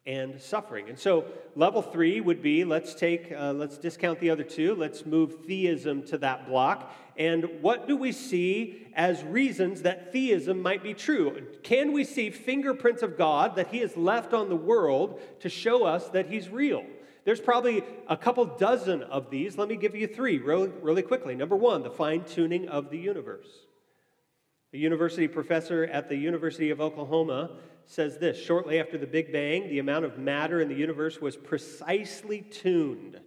and 0.06 0.42
suffering. 0.42 0.90
And 0.90 0.98
so, 0.98 1.26
level 1.56 1.82
three 1.82 2.22
would 2.22 2.42
be 2.42 2.64
let's 2.64 2.96
take, 2.96 3.32
uh, 3.32 3.54
let's 3.54 3.78
discount 3.78 4.20
the 4.20 4.32
other 4.32 4.44
two, 4.44 4.74
let's 4.74 5.06
move 5.06 5.46
theism 5.46 6.04
to 6.08 6.18
that 6.20 6.48
block. 6.48 6.92
And 7.18 7.62
what 7.62 7.88
do 7.88 7.96
we 7.96 8.12
see 8.12 8.88
as 8.96 9.24
reasons 9.24 9.84
that 9.84 10.12
theism 10.12 10.62
might 10.62 10.82
be 10.82 10.96
true? 10.96 11.46
Can 11.62 11.92
we 11.92 12.04
see 12.04 12.32
fingerprints 12.32 13.04
of 13.04 13.16
God 13.16 13.56
that 13.58 13.68
He 13.68 13.80
has 13.80 13.96
left 13.96 14.34
on 14.34 14.50
the 14.50 14.56
world 14.56 15.20
to 15.42 15.50
show 15.50 15.86
us 15.86 16.10
that 16.10 16.28
He's 16.28 16.50
real? 16.50 16.84
There's 17.24 17.40
probably 17.40 17.84
a 18.08 18.18
couple 18.18 18.46
dozen 18.46 19.04
of 19.04 19.30
these. 19.30 19.56
Let 19.56 19.68
me 19.68 19.76
give 19.76 19.96
you 19.96 20.08
three 20.08 20.40
really, 20.40 20.70
really 20.82 21.04
quickly. 21.04 21.36
Number 21.36 21.56
one, 21.56 21.84
the 21.84 21.92
fine 21.92 22.24
tuning 22.24 22.68
of 22.68 22.90
the 22.90 22.98
universe. 22.98 23.48
A 24.74 24.78
university 24.78 25.28
professor 25.28 25.84
at 25.86 26.08
the 26.08 26.16
University 26.16 26.70
of 26.70 26.80
Oklahoma 26.80 27.52
says 27.86 28.18
this 28.18 28.42
shortly 28.42 28.80
after 28.80 28.98
the 28.98 29.08
Big 29.08 29.32
Bang, 29.32 29.68
the 29.68 29.80
amount 29.80 30.06
of 30.06 30.18
matter 30.18 30.62
in 30.62 30.70
the 30.70 30.76
universe 30.76 31.20
was 31.20 31.36
precisely 31.36 32.42
tuned. 32.42 33.20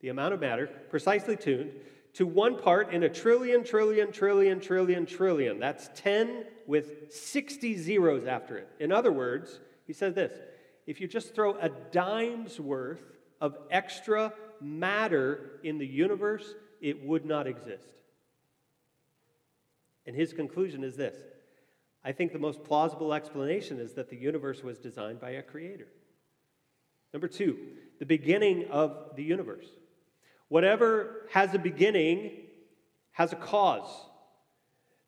The 0.00 0.08
amount 0.08 0.32
of 0.32 0.40
matter, 0.40 0.68
precisely 0.88 1.36
tuned, 1.36 1.72
to 2.14 2.26
one 2.26 2.58
part 2.58 2.92
in 2.94 3.02
a 3.02 3.08
trillion, 3.08 3.64
trillion, 3.64 4.12
trillion, 4.12 4.60
trillion, 4.60 5.04
trillion. 5.04 5.58
That's 5.58 5.90
10 5.94 6.44
with 6.66 7.12
60 7.12 7.76
zeros 7.76 8.24
after 8.26 8.56
it. 8.56 8.68
In 8.80 8.90
other 8.90 9.12
words, 9.12 9.60
he 9.86 9.92
says 9.92 10.14
this 10.14 10.32
if 10.86 11.02
you 11.02 11.06
just 11.06 11.34
throw 11.34 11.54
a 11.58 11.68
dime's 11.68 12.58
worth 12.58 13.02
of 13.42 13.58
extra 13.70 14.32
matter 14.60 15.60
in 15.62 15.76
the 15.76 15.86
universe, 15.86 16.54
it 16.80 17.04
would 17.04 17.26
not 17.26 17.46
exist. 17.46 17.97
And 20.08 20.16
his 20.16 20.32
conclusion 20.32 20.82
is 20.82 20.96
this 20.96 21.16
I 22.02 22.12
think 22.12 22.32
the 22.32 22.38
most 22.38 22.64
plausible 22.64 23.12
explanation 23.12 23.78
is 23.78 23.92
that 23.92 24.08
the 24.08 24.16
universe 24.16 24.64
was 24.64 24.78
designed 24.78 25.20
by 25.20 25.32
a 25.32 25.42
creator. 25.42 25.86
Number 27.12 27.28
two, 27.28 27.58
the 27.98 28.06
beginning 28.06 28.68
of 28.70 29.10
the 29.16 29.22
universe. 29.22 29.66
Whatever 30.48 31.26
has 31.32 31.54
a 31.54 31.58
beginning 31.58 32.30
has 33.12 33.34
a 33.34 33.36
cause. 33.36 33.88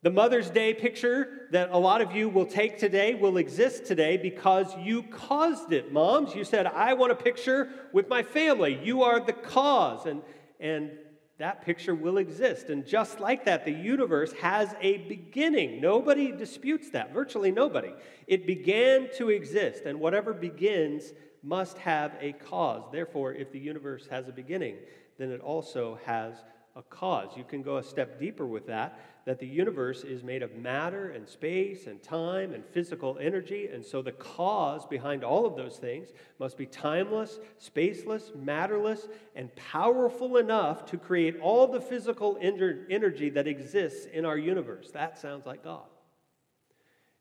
The 0.03 0.11
Mother's 0.11 0.51
Day 0.51 0.75
picture 0.75 1.49
that 1.53 1.71
a 1.73 1.79
lot 1.79 2.03
of 2.03 2.15
you 2.15 2.29
will 2.29 2.47
take 2.47 2.79
today 2.79 3.15
will 3.15 3.39
exist 3.39 3.87
today 3.87 4.19
because 4.19 4.75
you 4.83 5.03
caused 5.05 5.73
it, 5.73 5.93
moms. 5.93 6.35
You 6.35 6.45
said, 6.45 6.67
I 6.67 6.93
want 6.93 7.13
a 7.13 7.17
picture 7.17 7.71
with 7.95 8.09
my 8.11 8.23
family. 8.23 8.79
You 8.83 9.03
are 9.03 9.19
the 9.21 9.33
cause. 9.33 10.05
And, 10.05 10.21
and 10.59 10.91
that 11.41 11.65
picture 11.65 11.95
will 11.95 12.19
exist. 12.19 12.69
And 12.69 12.87
just 12.87 13.19
like 13.19 13.47
that, 13.47 13.65
the 13.65 13.73
universe 13.73 14.31
has 14.35 14.75
a 14.83 14.99
beginning. 14.99 15.81
Nobody 15.81 16.33
disputes 16.33 16.91
that, 16.91 17.15
virtually 17.15 17.51
nobody. 17.51 17.95
It 18.27 18.47
began 18.47 19.09
to 19.17 19.31
exist, 19.31 19.85
and 19.87 19.99
whatever 19.99 20.35
begins 20.35 21.15
must 21.43 21.79
have 21.79 22.13
a 22.21 22.33
cause. 22.33 22.83
Therefore, 22.93 23.33
if 23.33 23.51
the 23.53 23.59
universe 23.59 24.07
has 24.11 24.29
a 24.29 24.33
beginning, 24.33 24.77
then 25.19 25.31
it 25.31 25.41
also 25.41 25.99
has 26.05 26.35
a 26.77 26.83
cause. 26.83 27.31
You 27.35 27.45
can 27.45 27.63
go 27.63 27.79
a 27.79 27.83
step 27.83 28.21
deeper 28.21 28.47
with 28.47 28.67
that 28.67 29.01
that 29.31 29.39
the 29.39 29.47
universe 29.47 30.03
is 30.03 30.25
made 30.25 30.43
of 30.43 30.57
matter 30.57 31.11
and 31.11 31.29
space 31.29 31.87
and 31.87 32.03
time 32.03 32.53
and 32.53 32.65
physical 32.65 33.17
energy. 33.21 33.69
And 33.73 33.87
so 33.87 34.03
the 34.03 34.11
cause 34.11 34.85
behind 34.85 35.23
all 35.23 35.47
of 35.47 35.55
those 35.55 35.77
things 35.77 36.09
must 36.41 36.57
be 36.57 36.67
timeless, 36.67 37.39
spaceless, 37.65 38.35
matterless, 38.35 39.07
and 39.37 39.55
powerful 39.55 40.39
enough 40.39 40.85
to 40.87 40.97
create 40.97 41.39
all 41.41 41.69
the 41.69 41.81
physical 41.81 42.39
energy 42.41 43.31
that 43.31 43.47
exists 43.47 44.07
in 44.07 44.25
our 44.25 44.37
universe. 44.37 44.91
That 44.91 45.17
sounds 45.17 45.47
like 45.47 45.63
God. 45.63 45.87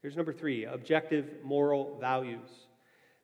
Here's 0.01 0.17
number 0.17 0.33
three 0.33 0.65
objective 0.65 1.35
moral 1.43 1.99
values. 1.99 2.68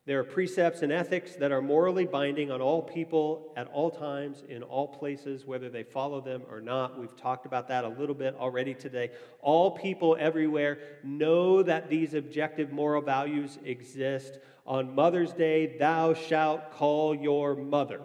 There 0.06 0.20
are 0.20 0.24
precepts 0.24 0.82
and 0.82 0.92
ethics 0.92 1.34
that 1.34 1.50
are 1.50 1.60
morally 1.60 2.06
binding 2.06 2.52
on 2.52 2.60
all 2.60 2.80
people 2.80 3.52
at 3.56 3.66
all 3.72 3.90
times, 3.90 4.44
in 4.48 4.62
all 4.62 4.86
places, 4.86 5.44
whether 5.44 5.68
they 5.68 5.82
follow 5.82 6.20
them 6.20 6.42
or 6.48 6.60
not. 6.60 6.96
We've 6.96 7.16
talked 7.16 7.44
about 7.44 7.66
that 7.68 7.84
a 7.84 7.88
little 7.88 8.14
bit 8.14 8.36
already 8.36 8.72
today. 8.72 9.10
All 9.42 9.72
people 9.72 10.16
everywhere 10.20 10.78
know 11.02 11.60
that 11.64 11.90
these 11.90 12.14
objective 12.14 12.70
moral 12.70 13.02
values 13.02 13.58
exist. 13.64 14.38
On 14.64 14.94
Mother's 14.94 15.32
Day, 15.32 15.76
thou 15.76 16.14
shalt 16.14 16.70
call 16.70 17.12
your 17.12 17.56
mother, 17.56 18.00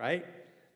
right? 0.00 0.24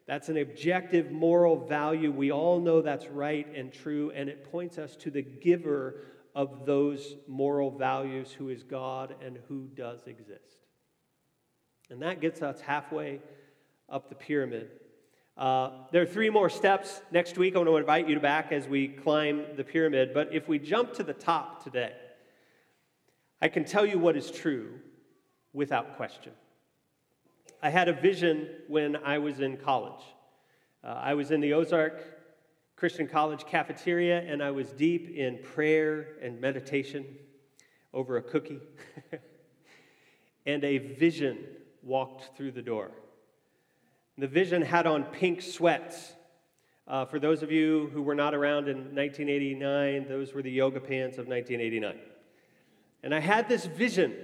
That's 0.04 0.28
an 0.28 0.36
objective 0.36 1.10
moral 1.10 1.56
value. 1.56 2.12
We 2.12 2.30
all 2.30 2.60
know 2.60 2.82
that's 2.82 3.06
right 3.06 3.46
and 3.56 3.72
true, 3.72 4.12
and 4.14 4.28
it 4.28 4.52
points 4.52 4.76
us 4.76 4.94
to 4.96 5.10
the 5.10 5.22
giver 5.22 6.02
of 6.34 6.66
those 6.66 7.16
moral 7.26 7.70
values, 7.70 8.30
who 8.30 8.50
is 8.50 8.62
God 8.62 9.14
and 9.24 9.38
who 9.48 9.70
does 9.74 10.06
exist. 10.06 10.65
And 11.90 12.02
that 12.02 12.20
gets 12.20 12.42
us 12.42 12.60
halfway 12.60 13.20
up 13.88 14.08
the 14.08 14.14
pyramid. 14.14 14.70
Uh, 15.36 15.70
there 15.92 16.02
are 16.02 16.06
three 16.06 16.30
more 16.30 16.50
steps. 16.50 17.00
Next 17.12 17.38
week, 17.38 17.54
I 17.54 17.58
want 17.58 17.68
to 17.68 17.76
invite 17.76 18.08
you 18.08 18.18
back 18.18 18.52
as 18.52 18.66
we 18.66 18.88
climb 18.88 19.44
the 19.56 19.64
pyramid. 19.64 20.12
But 20.12 20.32
if 20.32 20.48
we 20.48 20.58
jump 20.58 20.94
to 20.94 21.02
the 21.02 21.12
top 21.12 21.62
today, 21.62 21.92
I 23.40 23.48
can 23.48 23.64
tell 23.64 23.84
you 23.84 23.98
what 23.98 24.16
is 24.16 24.30
true 24.30 24.80
without 25.52 25.96
question. 25.96 26.32
I 27.62 27.70
had 27.70 27.88
a 27.88 27.92
vision 27.92 28.48
when 28.68 28.96
I 28.96 29.18
was 29.18 29.40
in 29.40 29.56
college. 29.56 30.02
Uh, 30.82 30.88
I 30.88 31.14
was 31.14 31.30
in 31.30 31.40
the 31.40 31.52
Ozark 31.52 32.02
Christian 32.76 33.06
College 33.06 33.46
cafeteria, 33.46 34.20
and 34.20 34.42
I 34.42 34.50
was 34.50 34.70
deep 34.72 35.08
in 35.08 35.38
prayer 35.42 36.16
and 36.22 36.40
meditation 36.40 37.06
over 37.92 38.16
a 38.16 38.22
cookie. 38.22 38.60
and 40.46 40.62
a 40.64 40.78
vision 40.78 41.38
walked 41.86 42.36
through 42.36 42.50
the 42.50 42.62
door. 42.62 42.90
The 44.18 44.26
vision 44.26 44.60
had 44.60 44.86
on 44.86 45.04
pink 45.04 45.40
sweats. 45.40 46.14
Uh, 46.88 47.04
for 47.04 47.18
those 47.18 47.42
of 47.42 47.52
you 47.52 47.90
who 47.92 48.02
were 48.02 48.14
not 48.14 48.34
around 48.34 48.68
in 48.68 48.94
1989, 48.94 50.06
those 50.08 50.34
were 50.34 50.42
the 50.42 50.50
yoga 50.50 50.80
pants 50.80 51.18
of 51.18 51.28
1989. 51.28 51.98
And 53.02 53.14
I 53.14 53.20
had 53.20 53.48
this 53.48 53.66
vision 53.66 54.14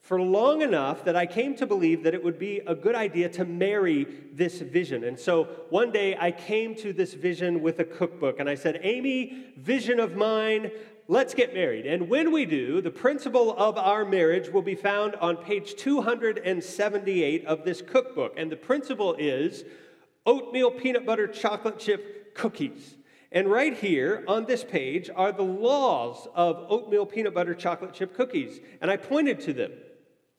for 0.00 0.20
long 0.20 0.62
enough 0.62 1.04
that 1.04 1.14
I 1.16 1.26
came 1.26 1.54
to 1.56 1.66
believe 1.66 2.02
that 2.02 2.14
it 2.14 2.24
would 2.24 2.38
be 2.38 2.60
a 2.66 2.74
good 2.74 2.94
idea 2.94 3.28
to 3.30 3.44
marry 3.44 4.06
this 4.32 4.60
vision. 4.60 5.04
And 5.04 5.18
so 5.18 5.44
one 5.68 5.92
day 5.92 6.16
I 6.18 6.32
came 6.32 6.74
to 6.76 6.92
this 6.92 7.14
vision 7.14 7.62
with 7.62 7.78
a 7.78 7.84
cookbook 7.84 8.40
and 8.40 8.48
I 8.48 8.54
said, 8.54 8.80
Amy, 8.82 9.52
vision 9.56 10.00
of 10.00 10.16
mine, 10.16 10.70
let's 11.10 11.34
get 11.34 11.52
married. 11.52 11.86
And 11.86 12.08
when 12.08 12.30
we 12.30 12.46
do, 12.46 12.80
the 12.80 12.90
principle 12.90 13.52
of 13.56 13.76
our 13.76 14.04
marriage 14.04 14.48
will 14.48 14.62
be 14.62 14.76
found 14.76 15.16
on 15.16 15.38
page 15.38 15.74
278 15.74 17.44
of 17.46 17.64
this 17.64 17.82
cookbook. 17.82 18.34
And 18.36 18.50
the 18.50 18.56
principle 18.56 19.16
is 19.18 19.64
oatmeal 20.24 20.70
peanut 20.70 21.04
butter 21.04 21.26
chocolate 21.26 21.80
chip 21.80 22.36
cookies. 22.36 22.94
And 23.32 23.50
right 23.50 23.76
here 23.76 24.22
on 24.28 24.44
this 24.44 24.62
page 24.62 25.10
are 25.14 25.32
the 25.32 25.42
laws 25.42 26.28
of 26.32 26.66
oatmeal 26.68 27.06
peanut 27.06 27.34
butter 27.34 27.56
chocolate 27.56 27.92
chip 27.92 28.14
cookies. 28.14 28.60
And 28.80 28.88
I 28.88 28.96
pointed 28.96 29.40
to 29.40 29.52
them. 29.52 29.72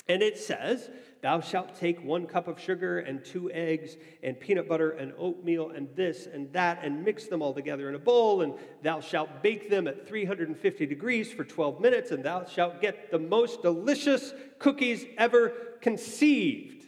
And 0.07 0.21
it 0.21 0.37
says 0.37 0.89
Thou 1.21 1.39
shalt 1.39 1.75
take 1.75 2.03
one 2.03 2.25
cup 2.25 2.47
of 2.47 2.59
sugar 2.59 2.99
and 2.99 3.23
two 3.23 3.51
eggs 3.51 3.95
and 4.23 4.39
peanut 4.39 4.67
butter 4.67 4.91
and 4.91 5.13
oatmeal 5.19 5.69
and 5.69 5.87
this 5.95 6.25
and 6.25 6.51
that 6.53 6.79
and 6.83 7.05
mix 7.05 7.27
them 7.27 7.43
all 7.43 7.53
together 7.53 7.89
in 7.89 7.95
a 7.95 7.99
bowl. 7.99 8.41
And 8.41 8.55
thou 8.81 9.01
shalt 9.01 9.43
bake 9.43 9.69
them 9.69 9.87
at 9.87 10.07
350 10.07 10.85
degrees 10.87 11.31
for 11.31 11.43
12 11.43 11.79
minutes. 11.79 12.09
And 12.09 12.23
thou 12.23 12.45
shalt 12.45 12.81
get 12.81 13.11
the 13.11 13.19
most 13.19 13.61
delicious 13.61 14.33
cookies 14.57 15.05
ever 15.17 15.49
conceived. 15.79 16.85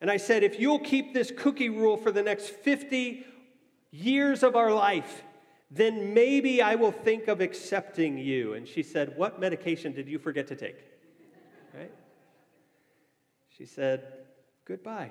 And 0.00 0.10
I 0.10 0.16
said, 0.16 0.42
if 0.42 0.58
you'll 0.58 0.78
keep 0.78 1.12
this 1.12 1.30
cookie 1.36 1.68
rule 1.68 1.98
for 1.98 2.10
the 2.10 2.22
next 2.22 2.48
50 2.48 3.26
years 3.90 4.42
of 4.42 4.56
our 4.56 4.72
life, 4.72 5.22
then 5.70 6.14
maybe 6.14 6.62
I 6.62 6.76
will 6.76 6.92
think 6.92 7.28
of 7.28 7.42
accepting 7.42 8.16
you. 8.16 8.54
And 8.54 8.66
she 8.66 8.82
said, 8.82 9.18
What 9.18 9.38
medication 9.38 9.92
did 9.92 10.08
you 10.08 10.18
forget 10.18 10.46
to 10.46 10.56
take? 10.56 10.76
Right? 11.74 11.92
She 13.58 13.66
said, 13.66 14.04
goodbye. 14.64 15.10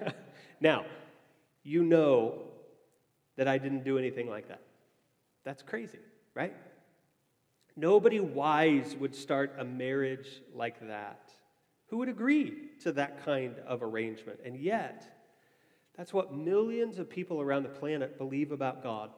now, 0.60 0.84
you 1.64 1.82
know 1.82 2.42
that 3.36 3.48
I 3.48 3.58
didn't 3.58 3.84
do 3.84 3.98
anything 3.98 4.28
like 4.30 4.48
that. 4.48 4.62
That's 5.44 5.62
crazy, 5.62 5.98
right? 6.34 6.54
Nobody 7.76 8.20
wise 8.20 8.94
would 8.96 9.14
start 9.14 9.56
a 9.58 9.64
marriage 9.64 10.28
like 10.54 10.86
that. 10.86 11.30
Who 11.86 11.98
would 11.98 12.08
agree 12.08 12.54
to 12.82 12.92
that 12.92 13.24
kind 13.24 13.56
of 13.66 13.82
arrangement? 13.82 14.40
And 14.44 14.56
yet, 14.56 15.06
that's 15.96 16.12
what 16.12 16.34
millions 16.34 16.98
of 16.98 17.10
people 17.10 17.40
around 17.40 17.64
the 17.64 17.68
planet 17.68 18.18
believe 18.18 18.52
about 18.52 18.82
God. 18.82 19.10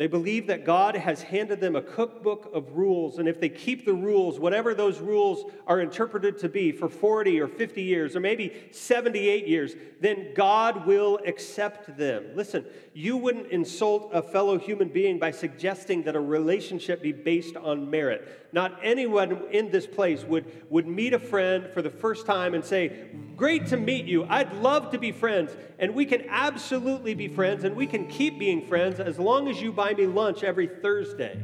They 0.00 0.06
believe 0.06 0.46
that 0.46 0.64
God 0.64 0.96
has 0.96 1.20
handed 1.20 1.60
them 1.60 1.76
a 1.76 1.82
cookbook 1.82 2.50
of 2.54 2.72
rules, 2.72 3.18
and 3.18 3.28
if 3.28 3.38
they 3.38 3.50
keep 3.50 3.84
the 3.84 3.92
rules, 3.92 4.40
whatever 4.40 4.74
those 4.74 4.98
rules 4.98 5.44
are 5.66 5.78
interpreted 5.78 6.38
to 6.38 6.48
be 6.48 6.72
for 6.72 6.88
40 6.88 7.38
or 7.38 7.46
50 7.46 7.82
years, 7.82 8.16
or 8.16 8.20
maybe 8.20 8.50
78 8.70 9.46
years, 9.46 9.74
then 10.00 10.32
God 10.34 10.86
will 10.86 11.18
accept 11.26 11.98
them. 11.98 12.28
Listen, 12.34 12.64
you 12.94 13.18
wouldn't 13.18 13.48
insult 13.48 14.08
a 14.14 14.22
fellow 14.22 14.58
human 14.58 14.88
being 14.88 15.18
by 15.18 15.32
suggesting 15.32 16.02
that 16.04 16.16
a 16.16 16.20
relationship 16.20 17.02
be 17.02 17.12
based 17.12 17.58
on 17.58 17.90
merit. 17.90 18.48
Not 18.52 18.80
anyone 18.82 19.42
in 19.52 19.70
this 19.70 19.86
place 19.86 20.24
would, 20.24 20.50
would 20.70 20.86
meet 20.86 21.12
a 21.12 21.18
friend 21.18 21.68
for 21.74 21.82
the 21.82 21.90
first 21.90 22.24
time 22.24 22.54
and 22.54 22.64
say, 22.64 23.10
Great 23.36 23.66
to 23.68 23.76
meet 23.76 24.04
you. 24.04 24.24
I'd 24.24 24.52
love 24.54 24.90
to 24.90 24.98
be 24.98 25.12
friends. 25.12 25.56
And 25.78 25.94
we 25.94 26.04
can 26.04 26.26
absolutely 26.28 27.14
be 27.14 27.26
friends, 27.26 27.64
and 27.64 27.74
we 27.74 27.86
can 27.86 28.06
keep 28.06 28.38
being 28.38 28.66
friends 28.66 29.00
as 29.00 29.18
long 29.18 29.48
as 29.48 29.62
you 29.62 29.72
buy 29.90 30.00
me 30.00 30.06
lunch 30.06 30.44
every 30.44 30.68
Thursday. 30.68 31.36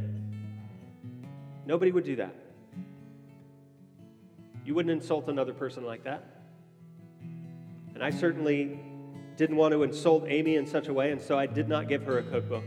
Nobody 1.64 1.90
would 1.90 2.04
do 2.04 2.16
that. 2.16 2.32
You 4.64 4.72
wouldn't 4.74 4.92
insult 4.92 5.28
another 5.28 5.52
person 5.52 5.84
like 5.84 6.04
that. 6.04 6.24
And 7.94 8.04
I 8.04 8.10
certainly 8.10 8.78
didn't 9.36 9.56
want 9.56 9.72
to 9.72 9.82
insult 9.82 10.26
Amy 10.28 10.54
in 10.56 10.66
such 10.66 10.86
a 10.86 10.92
way, 10.92 11.10
and 11.10 11.20
so 11.20 11.36
I 11.36 11.46
did 11.46 11.68
not 11.68 11.88
give 11.88 12.04
her 12.04 12.18
a 12.18 12.22
cookbook. 12.22 12.64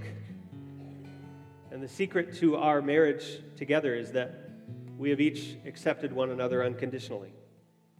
And 1.72 1.82
the 1.82 1.88
secret 1.88 2.36
to 2.38 2.58
our 2.58 2.82
marriage 2.82 3.40
together 3.56 3.96
is 3.96 4.12
that 4.12 4.50
we 4.98 5.10
have 5.12 5.22
each 5.22 5.56
accepted 5.66 6.12
one 6.12 6.32
another 6.32 6.64
unconditionally. 6.64 7.32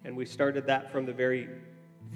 And 0.04 0.18
we 0.18 0.26
started 0.26 0.68
that 0.68 0.92
from 0.92 1.06
the 1.06 1.14
very 1.14 1.48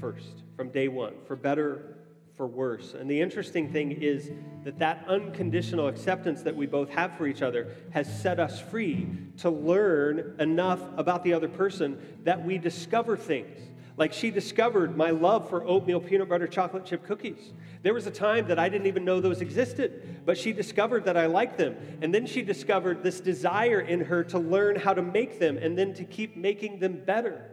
first, 0.01 0.43
from 0.57 0.69
day 0.69 0.89
one, 0.89 1.13
for 1.25 1.37
better, 1.37 1.92
for 2.35 2.47
worse. 2.47 2.93
And 2.93 3.09
the 3.09 3.21
interesting 3.21 3.71
thing 3.71 3.91
is 3.91 4.31
that 4.63 4.79
that 4.79 5.05
unconditional 5.07 5.87
acceptance 5.87 6.41
that 6.43 6.55
we 6.55 6.65
both 6.65 6.89
have 6.89 7.15
for 7.17 7.27
each 7.27 7.41
other 7.41 7.75
has 7.91 8.21
set 8.21 8.39
us 8.39 8.59
free 8.59 9.07
to 9.37 9.49
learn 9.49 10.35
enough 10.39 10.81
about 10.97 11.23
the 11.23 11.33
other 11.33 11.47
person 11.47 11.97
that 12.23 12.43
we 12.43 12.57
discover 12.57 13.15
things 13.15 13.59
like 13.95 14.11
she 14.11 14.31
discovered 14.31 14.97
my 14.97 15.11
love 15.11 15.49
for 15.49 15.63
oatmeal 15.65 15.99
peanut 15.99 16.27
butter 16.27 16.47
chocolate 16.47 16.85
chip 16.85 17.05
cookies. 17.05 17.51
There 17.83 17.93
was 17.93 18.07
a 18.07 18.11
time 18.11 18.47
that 18.47 18.57
I 18.57 18.67
didn't 18.69 18.87
even 18.87 19.05
know 19.05 19.21
those 19.21 19.41
existed, 19.41 20.21
but 20.25 20.37
she 20.37 20.51
discovered 20.51 21.05
that 21.05 21.15
I 21.15 21.27
liked 21.27 21.57
them. 21.57 21.75
And 22.01 22.13
then 22.13 22.25
she 22.25 22.41
discovered 22.41 23.03
this 23.03 23.19
desire 23.19 23.81
in 23.81 24.01
her 24.05 24.23
to 24.25 24.39
learn 24.39 24.77
how 24.77 24.93
to 24.93 25.01
make 25.01 25.39
them 25.39 25.57
and 25.57 25.77
then 25.77 25.93
to 25.95 26.03
keep 26.03 26.35
making 26.35 26.79
them 26.79 27.03
better. 27.05 27.49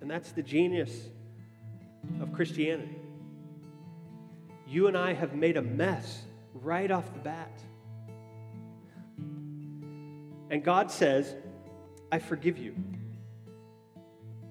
And 0.00 0.10
that's 0.10 0.32
the 0.32 0.42
genius 0.42 0.92
of 2.20 2.32
Christianity. 2.32 2.98
You 4.66 4.86
and 4.88 4.96
I 4.96 5.12
have 5.12 5.34
made 5.34 5.56
a 5.56 5.62
mess 5.62 6.22
right 6.54 6.90
off 6.90 7.12
the 7.12 7.20
bat. 7.20 7.60
And 10.50 10.62
God 10.62 10.90
says, 10.90 11.34
I 12.10 12.18
forgive 12.18 12.58
you. 12.58 12.74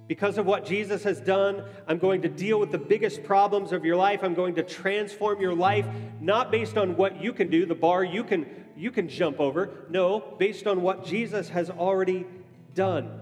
Because 0.07 0.37
of 0.37 0.45
what 0.45 0.65
Jesus 0.65 1.03
has 1.03 1.21
done, 1.21 1.63
I'm 1.87 1.97
going 1.97 2.23
to 2.23 2.27
deal 2.27 2.59
with 2.59 2.71
the 2.71 2.77
biggest 2.77 3.23
problems 3.23 3.71
of 3.71 3.85
your 3.85 3.95
life. 3.95 4.23
I'm 4.23 4.33
going 4.33 4.55
to 4.55 4.63
transform 4.63 5.39
your 5.39 5.53
life, 5.55 5.85
not 6.19 6.51
based 6.51 6.77
on 6.77 6.97
what 6.97 7.21
you 7.21 7.31
can 7.31 7.49
do, 7.49 7.65
the 7.65 7.75
bar 7.75 8.03
you 8.03 8.23
can, 8.23 8.45
you 8.75 8.91
can 8.91 9.07
jump 9.07 9.39
over. 9.39 9.85
No, 9.89 10.19
based 10.37 10.67
on 10.67 10.81
what 10.81 11.05
Jesus 11.05 11.47
has 11.49 11.69
already 11.69 12.25
done. 12.75 13.20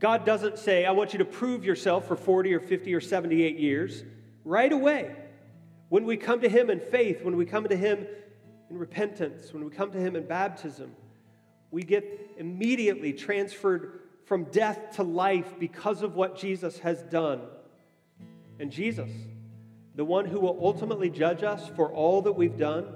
God 0.00 0.24
doesn't 0.24 0.58
say, 0.58 0.86
I 0.86 0.92
want 0.92 1.12
you 1.12 1.18
to 1.18 1.26
prove 1.26 1.62
yourself 1.62 2.08
for 2.08 2.16
40 2.16 2.54
or 2.54 2.60
50 2.60 2.94
or 2.94 3.00
78 3.00 3.58
years. 3.58 4.02
Right 4.44 4.72
away, 4.72 5.14
when 5.90 6.06
we 6.06 6.16
come 6.16 6.40
to 6.40 6.48
Him 6.48 6.70
in 6.70 6.80
faith, 6.80 7.22
when 7.22 7.36
we 7.36 7.44
come 7.44 7.68
to 7.68 7.76
Him 7.76 8.06
in 8.70 8.78
repentance, 8.78 9.52
when 9.52 9.62
we 9.62 9.70
come 9.70 9.92
to 9.92 9.98
Him 9.98 10.16
in 10.16 10.26
baptism, 10.26 10.92
we 11.70 11.82
get 11.82 12.32
immediately 12.38 13.12
transferred 13.12 14.00
from 14.24 14.44
death 14.44 14.96
to 14.96 15.02
life 15.02 15.54
because 15.58 16.02
of 16.02 16.14
what 16.14 16.38
Jesus 16.38 16.78
has 16.78 17.02
done. 17.02 17.42
And 18.58 18.70
Jesus, 18.70 19.10
the 19.96 20.04
one 20.04 20.24
who 20.24 20.40
will 20.40 20.58
ultimately 20.62 21.10
judge 21.10 21.42
us 21.42 21.68
for 21.76 21.92
all 21.92 22.22
that 22.22 22.32
we've 22.32 22.56
done, 22.56 22.86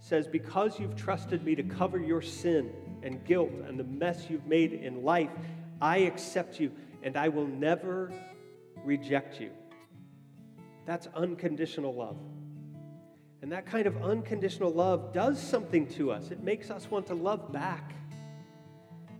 says, 0.00 0.26
Because 0.26 0.78
you've 0.78 0.96
trusted 0.96 1.44
me 1.44 1.54
to 1.54 1.62
cover 1.62 1.98
your 1.98 2.20
sin 2.20 2.72
and 3.02 3.24
guilt 3.24 3.52
and 3.66 3.78
the 3.78 3.84
mess 3.84 4.26
you've 4.28 4.46
made 4.46 4.72
in 4.72 5.02
life, 5.02 5.30
I 5.82 5.98
accept 5.98 6.60
you 6.60 6.70
and 7.02 7.16
I 7.16 7.28
will 7.28 7.48
never 7.48 8.12
reject 8.84 9.40
you. 9.40 9.50
That's 10.86 11.08
unconditional 11.08 11.92
love. 11.92 12.16
And 13.42 13.50
that 13.50 13.66
kind 13.66 13.88
of 13.88 14.00
unconditional 14.00 14.70
love 14.70 15.12
does 15.12 15.42
something 15.42 15.88
to 15.94 16.12
us. 16.12 16.30
It 16.30 16.40
makes 16.40 16.70
us 16.70 16.88
want 16.88 17.08
to 17.08 17.14
love 17.14 17.52
back. 17.52 17.94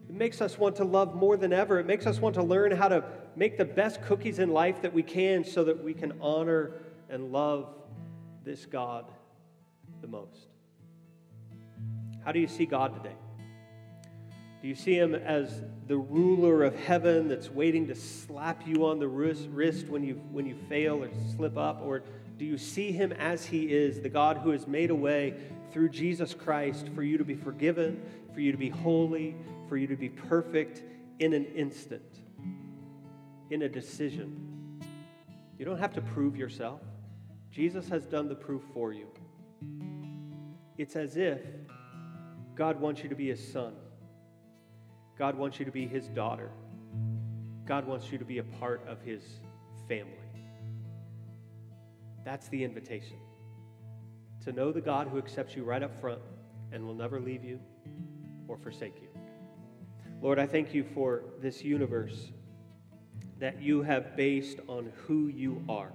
It 0.09 0.15
makes 0.15 0.41
us 0.41 0.57
want 0.57 0.77
to 0.77 0.85
love 0.85 1.17
more 1.17 1.37
than 1.37 1.53
ever. 1.53 1.81
It 1.81 1.87
makes 1.87 2.07
us 2.07 2.21
want 2.21 2.37
to 2.37 2.43
learn 2.45 2.71
how 2.71 2.87
to 2.87 3.03
make 3.35 3.59
the 3.59 3.65
best 3.65 4.01
cookies 4.03 4.39
in 4.39 4.51
life 4.51 4.83
that 4.83 4.93
we 4.93 5.03
can 5.03 5.45
so 5.45 5.65
that 5.65 5.83
we 5.83 5.95
can 5.95 6.13
honor 6.21 6.75
and 7.11 7.33
love 7.33 7.75
this 8.45 8.67
God 8.67 9.07
the 10.01 10.07
most. 10.07 10.47
How 12.25 12.31
do 12.31 12.39
you 12.39 12.47
see 12.47 12.67
God 12.67 12.95
today? 12.95 13.17
Do 14.63 14.69
you 14.69 14.77
see 14.77 14.95
him 14.95 15.17
as 15.17 15.61
the 15.89 15.97
ruler 15.97 16.63
of 16.63 16.77
heaven 16.77 17.27
that's 17.27 17.51
waiting 17.51 17.89
to 17.89 17.97
slap 17.97 18.65
you 18.65 18.87
on 18.87 19.01
the 19.01 19.09
wrist 19.09 19.89
when 19.89 20.05
you, 20.05 20.15
when 20.31 20.47
you 20.47 20.55
fail 20.69 21.03
or 21.03 21.11
slip 21.35 21.59
up? 21.59 21.83
Or 21.83 22.05
do 22.39 22.45
you 22.45 22.57
see 22.57 22.93
him 22.93 23.11
as 23.11 23.45
he 23.45 23.65
is, 23.65 24.01
the 24.01 24.09
God 24.09 24.37
who 24.39 24.51
has 24.51 24.69
made 24.69 24.91
a 24.91 24.95
way 24.95 25.35
through 25.73 25.89
Jesus 25.89 26.33
Christ 26.33 26.91
for 26.95 27.03
you 27.03 27.19
to 27.19 27.25
be 27.25 27.35
forgiven, 27.35 28.01
for 28.33 28.39
you 28.39 28.53
to 28.53 28.59
be 28.59 28.69
holy, 28.69 29.35
for 29.69 29.77
you 29.77 29.89
to 29.89 29.97
be 29.97 30.09
perfect 30.09 30.85
in 31.19 31.33
an 31.33 31.45
instant, 31.47 32.21
in 33.51 33.63
a 33.63 33.69
decision. 33.69 34.81
You 35.59 35.65
don't 35.65 35.79
have 35.79 35.95
to 35.95 36.01
prove 36.01 36.37
yourself. 36.37 36.81
Jesus 37.51 37.89
has 37.89 38.07
done 38.07 38.29
the 38.29 38.37
proof 38.37 38.63
for 38.73 38.93
you. 38.93 39.09
It's 40.79 40.95
as 40.95 41.17
if 41.17 41.41
God 42.55 42.81
wants 42.81 43.03
you 43.03 43.09
to 43.09 43.17
be 43.17 43.27
his 43.27 43.53
son. 43.53 43.75
God 45.19 45.37
wants 45.37 45.59
you 45.59 45.65
to 45.65 45.71
be 45.71 45.87
his 45.87 46.09
daughter. 46.09 46.51
God 47.67 47.87
wants 47.87 48.11
you 48.11 48.19
to 48.19 48.25
be 48.25 48.39
a 48.39 48.45
part 48.45 48.85
of 48.89 49.01
his 49.03 49.23
family. 49.89 50.13
That's 52.25 52.49
the 52.49 52.65
invitation. 52.65 53.17
To 54.45 54.53
know 54.53 54.73
the 54.73 54.81
God 54.81 55.09
who 55.09 55.19
accepts 55.19 55.55
you 55.55 55.65
right 55.65 55.83
up 55.83 56.01
front 56.01 56.21
and 56.73 56.87
will 56.87 56.95
never 56.95 57.21
leave 57.21 57.45
you 57.45 57.61
or 58.49 58.57
forsake 58.57 59.01
you. 59.01 59.09
Lord, 60.21 60.39
I 60.39 60.47
thank 60.47 60.73
you 60.73 60.85
for 60.85 61.25
this 61.41 61.63
universe 61.63 62.31
that 63.39 63.61
you 63.61 63.83
have 63.83 64.17
based 64.17 64.59
on 64.69 64.93
who 65.07 65.27
you 65.29 65.65
are. 65.69 65.93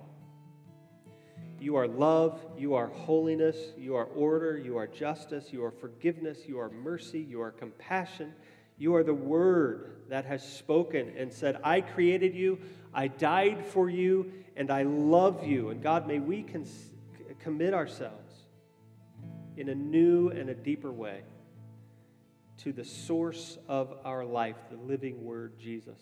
You 1.60 1.76
are 1.76 1.88
love, 1.88 2.40
you 2.58 2.76
are 2.76 2.88
holiness, 2.88 3.58
you 3.78 3.96
are 3.96 4.06
order, 4.06 4.58
you 4.58 4.78
are 4.78 4.86
justice, 4.86 5.48
you 5.52 5.64
are 5.64 5.72
forgiveness, 5.72 6.40
you 6.46 6.60
are 6.60 6.70
mercy, 6.70 7.20
you 7.20 7.42
are 7.42 7.52
compassion. 7.52 8.34
You 8.78 8.96
are 8.96 9.04
the 9.04 9.14
word 9.14 10.02
that 10.10 10.26
has 10.26 10.48
spoken 10.48 11.14
and 11.18 11.34
said, 11.34 11.60
I 11.64 11.82
created 11.82 12.36
you, 12.36 12.60
I 12.94 13.08
died 13.08 13.66
for 13.66 13.90
you, 13.90 14.32
and 14.56 14.72
I 14.72 14.84
love 14.84 15.46
you. 15.46 15.70
And 15.70 15.82
God, 15.82 16.08
may 16.08 16.20
we 16.20 16.44
cons- 16.44 16.94
commit 17.40 17.74
ourselves 17.74 18.34
in 19.56 19.70
a 19.70 19.76
new 19.76 20.30
and 20.30 20.50
a 20.50 20.54
deeper 20.54 20.92
way 20.92 21.24
to 22.58 22.72
the 22.72 22.86
source 22.86 23.58
of 23.68 23.94
our 24.04 24.26
life, 24.26 24.56
the 24.72 24.78
living 24.78 25.24
word, 25.24 25.60
Jesus. 25.60 26.00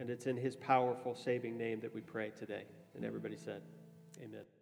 And 0.00 0.10
it's 0.10 0.26
in 0.26 0.36
his 0.36 0.56
powerful, 0.56 1.14
saving 1.14 1.56
name 1.56 1.80
that 1.80 1.94
we 1.94 2.00
pray 2.00 2.32
today. 2.38 2.64
And 2.94 3.04
everybody 3.04 3.36
said, 3.36 3.62
Amen. 4.22 4.61